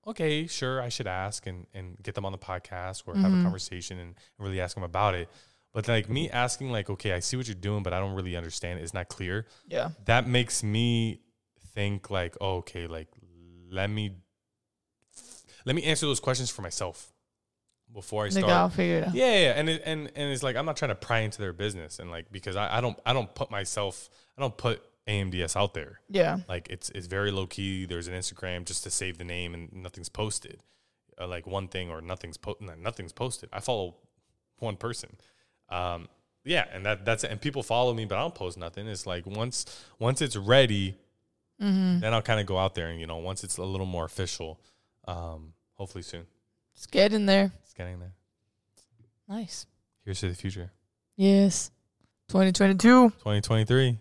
[0.07, 3.27] okay, sure, I should ask and, and get them on the podcast or have a
[3.27, 3.43] mm-hmm.
[3.43, 5.29] conversation and really ask them about it.
[5.75, 8.35] But like me asking, like, okay, I see what you're doing, but I don't really
[8.35, 8.81] understand it.
[8.81, 9.45] It's not clear.
[9.67, 9.89] Yeah.
[10.05, 11.21] That makes me
[11.75, 13.09] think like, oh, okay, like
[13.69, 14.15] let me
[15.66, 17.12] let me answer those questions for myself
[17.93, 18.51] before I Like start.
[18.51, 19.16] I'll figure it out.
[19.16, 21.53] Yeah, yeah, and it, and and it's like I'm not trying to pry into their
[21.53, 25.55] business and like because I, I don't I don't put myself I don't put AMDS
[25.55, 25.99] out there.
[26.10, 26.39] Yeah.
[26.47, 27.86] Like it's it's very low key.
[27.86, 30.62] There's an Instagram just to save the name and nothing's posted.
[31.20, 33.49] Uh, like one thing or nothing's po- nothing's posted.
[33.51, 33.95] I follow
[34.60, 35.18] one person.
[35.70, 36.07] Um,
[36.45, 38.88] yeah, and that that's and people follow me, but I don't post nothing.
[38.88, 39.66] It's like once
[39.97, 40.95] once it's ready,
[41.62, 41.99] Mm-hmm.
[41.99, 44.05] then I'll kind of go out there and you know once it's a little more
[44.05, 44.62] official.
[45.07, 46.25] Um, hopefully soon.
[46.75, 47.51] It's getting there.
[47.63, 48.13] It's getting there.
[49.27, 49.65] Nice.
[50.05, 50.71] Here's to the future.
[51.15, 51.71] Yes.
[52.29, 53.09] 2022.
[53.09, 53.97] 2023.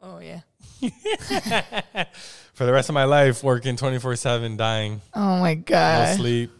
[0.00, 0.40] Oh yeah.
[2.54, 6.16] For the rest of my life, working 24 7, dying, Oh my no god.
[6.16, 6.50] sleep,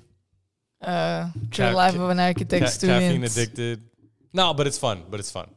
[0.81, 3.01] Uh, the life ca- of an architect ca- student.
[3.03, 3.83] caffeine addicted.
[4.33, 5.05] No, but it's fun.
[5.11, 5.51] But it's fun.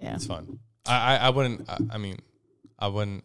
[0.00, 0.14] Yeah.
[0.14, 0.58] It's fun.
[0.86, 2.18] I, I, I wouldn't, I, I mean,
[2.78, 3.24] I wouldn't,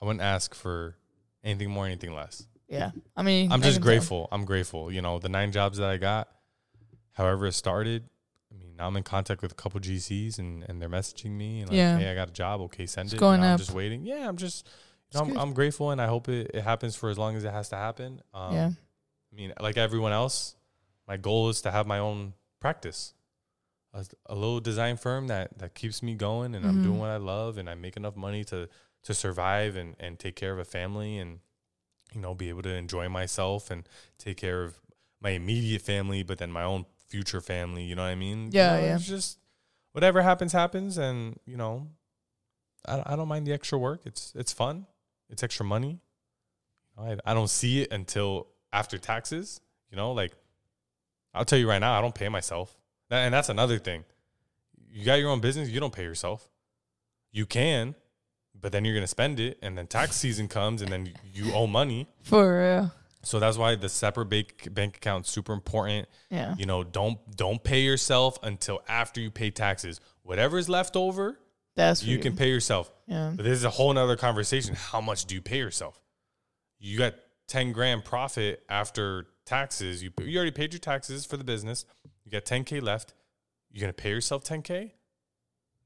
[0.00, 0.96] I wouldn't ask for
[1.42, 2.46] anything more, anything less.
[2.68, 2.90] Yeah.
[3.16, 3.92] I mean, I'm I just can tell.
[3.92, 4.28] grateful.
[4.32, 4.90] I'm grateful.
[4.92, 6.28] You know, the nine jobs that I got,
[7.12, 8.04] however it started.
[8.52, 11.60] I mean, now I'm in contact with a couple GCs and, and they're messaging me
[11.60, 11.98] and like, Yeah.
[11.98, 12.60] hey, I got a job.
[12.62, 13.18] Okay, send It's it.
[13.20, 13.58] going know, I'm up.
[13.60, 14.04] just waiting.
[14.04, 14.66] Yeah, I'm just,
[15.12, 15.36] you know, I'm.
[15.38, 17.76] I'm grateful and I hope it, it happens for as long as it has to
[17.76, 18.20] happen.
[18.32, 18.70] Um, yeah.
[19.32, 20.54] I mean, like everyone else,
[21.08, 23.14] my goal is to have my own practice,
[23.92, 27.16] a, a little design firm that that keeps me going, and I'm doing what I
[27.16, 28.68] love, and I make enough money to
[29.02, 31.40] to survive and and take care of a family, and
[32.14, 33.88] you know, be able to enjoy myself and
[34.18, 34.78] take care of
[35.20, 37.82] my immediate family, but then my own future family.
[37.84, 38.46] You know what I mean?
[38.46, 38.94] You Yeah, know, yeah.
[38.96, 39.38] It's just
[39.92, 41.88] whatever happens, happens, and you know,
[42.86, 44.02] I I don't mind the extra work.
[44.04, 44.86] It's it's fun.
[45.30, 46.00] It's extra money.
[46.98, 49.60] I I don't see it until after taxes.
[49.90, 50.32] You know, like
[51.32, 52.76] I'll tell you right now, I don't pay myself,
[53.10, 54.04] and that's another thing.
[54.90, 56.48] You got your own business, you don't pay yourself.
[57.32, 57.96] You can,
[58.58, 61.66] but then you're gonna spend it, and then tax season comes, and then you owe
[61.66, 62.08] money.
[62.22, 62.92] For real.
[63.22, 66.08] So that's why the separate bank bank account is super important.
[66.30, 66.54] Yeah.
[66.58, 70.00] You know, don't don't pay yourself until after you pay taxes.
[70.22, 71.38] Whatever is left over,
[71.74, 72.90] That's you for can pay yourself.
[73.06, 73.32] Yeah.
[73.34, 74.74] But this is a whole nother conversation.
[74.74, 76.00] How much do you pay yourself?
[76.78, 77.14] You got
[77.48, 80.02] 10 grand profit after taxes.
[80.02, 81.84] You, you already paid your taxes for the business.
[82.24, 83.14] You got 10K left.
[83.70, 84.92] You're going to pay yourself 10K?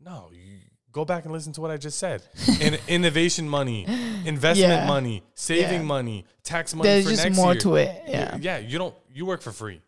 [0.01, 0.59] No, you
[0.93, 2.23] go back and listen to what I just said.
[2.61, 3.85] In, innovation money,
[4.25, 4.87] investment Yeah.
[4.87, 5.97] money, saving Yeah.
[5.97, 7.61] money, tax money There's for just next more year.
[7.61, 8.03] to it.
[8.09, 8.37] Yeah.
[8.41, 9.81] Yeah, you don't you work for free.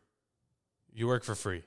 [0.93, 1.63] You work for free.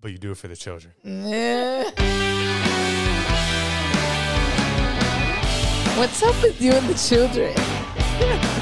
[0.00, 0.92] But you do it for the children.
[1.04, 1.90] Yeah.
[5.98, 7.54] What's up with you and the children?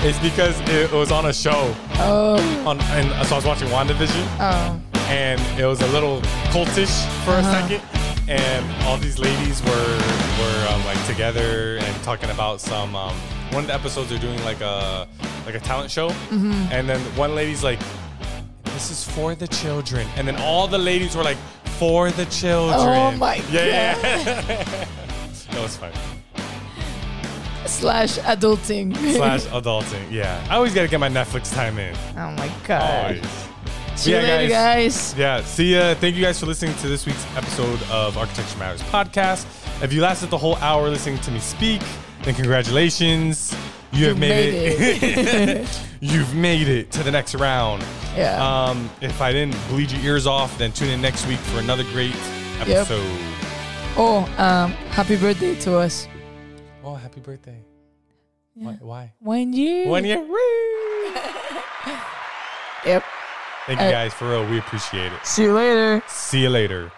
[0.02, 2.36] It's because it was on a show Oh,
[2.66, 6.22] on and so I was watching WandaVision oh, and it was a little
[6.54, 7.40] cultish for Uh-huh.
[7.40, 7.99] a second
[8.30, 9.98] and all these ladies were
[10.40, 13.14] were um, like together and talking about some um,
[13.50, 15.08] one of the episodes they're doing like a
[15.46, 16.72] like a talent show Mm-hmm.
[16.72, 17.80] and then one lady's like
[18.64, 21.36] this is for the children and then all the ladies were like
[21.78, 23.94] for the children Oh my yeah, yeah.
[25.50, 25.92] that was fun
[27.66, 28.96] slash adulting.
[29.16, 33.16] slash adulting yeah I always got to get my Netflix time in oh my god.
[33.20, 33.48] always
[34.00, 35.14] See you Yeah, later, guys.
[35.14, 35.94] Yeah, see ya.
[35.94, 39.44] Thank you guys for listening to this week's episode of Architecture Matters podcast.
[39.82, 41.82] If you lasted the whole hour listening to me speak,
[42.22, 43.54] then congratulations.
[43.92, 45.82] You have made, made it.
[46.00, 47.84] You've made it to the next round.
[48.16, 48.42] Yeah.
[48.42, 51.84] Um, if I didn't bleed your ears off, then tune in next week for another
[51.92, 52.16] great
[52.58, 53.04] episode.
[53.98, 56.08] oh, um, happy birthday to us.
[56.82, 57.62] Oh, happy birthday.
[58.54, 58.64] Yeah.
[58.64, 58.78] Why?
[58.80, 59.12] Why?
[59.18, 59.88] One year.
[59.88, 60.26] One year.
[62.86, 63.04] Yep.
[63.70, 64.44] Thank you Uh, guys for real.
[64.46, 65.24] We appreciate it.
[65.24, 66.02] See you later.
[66.08, 66.90] See you later.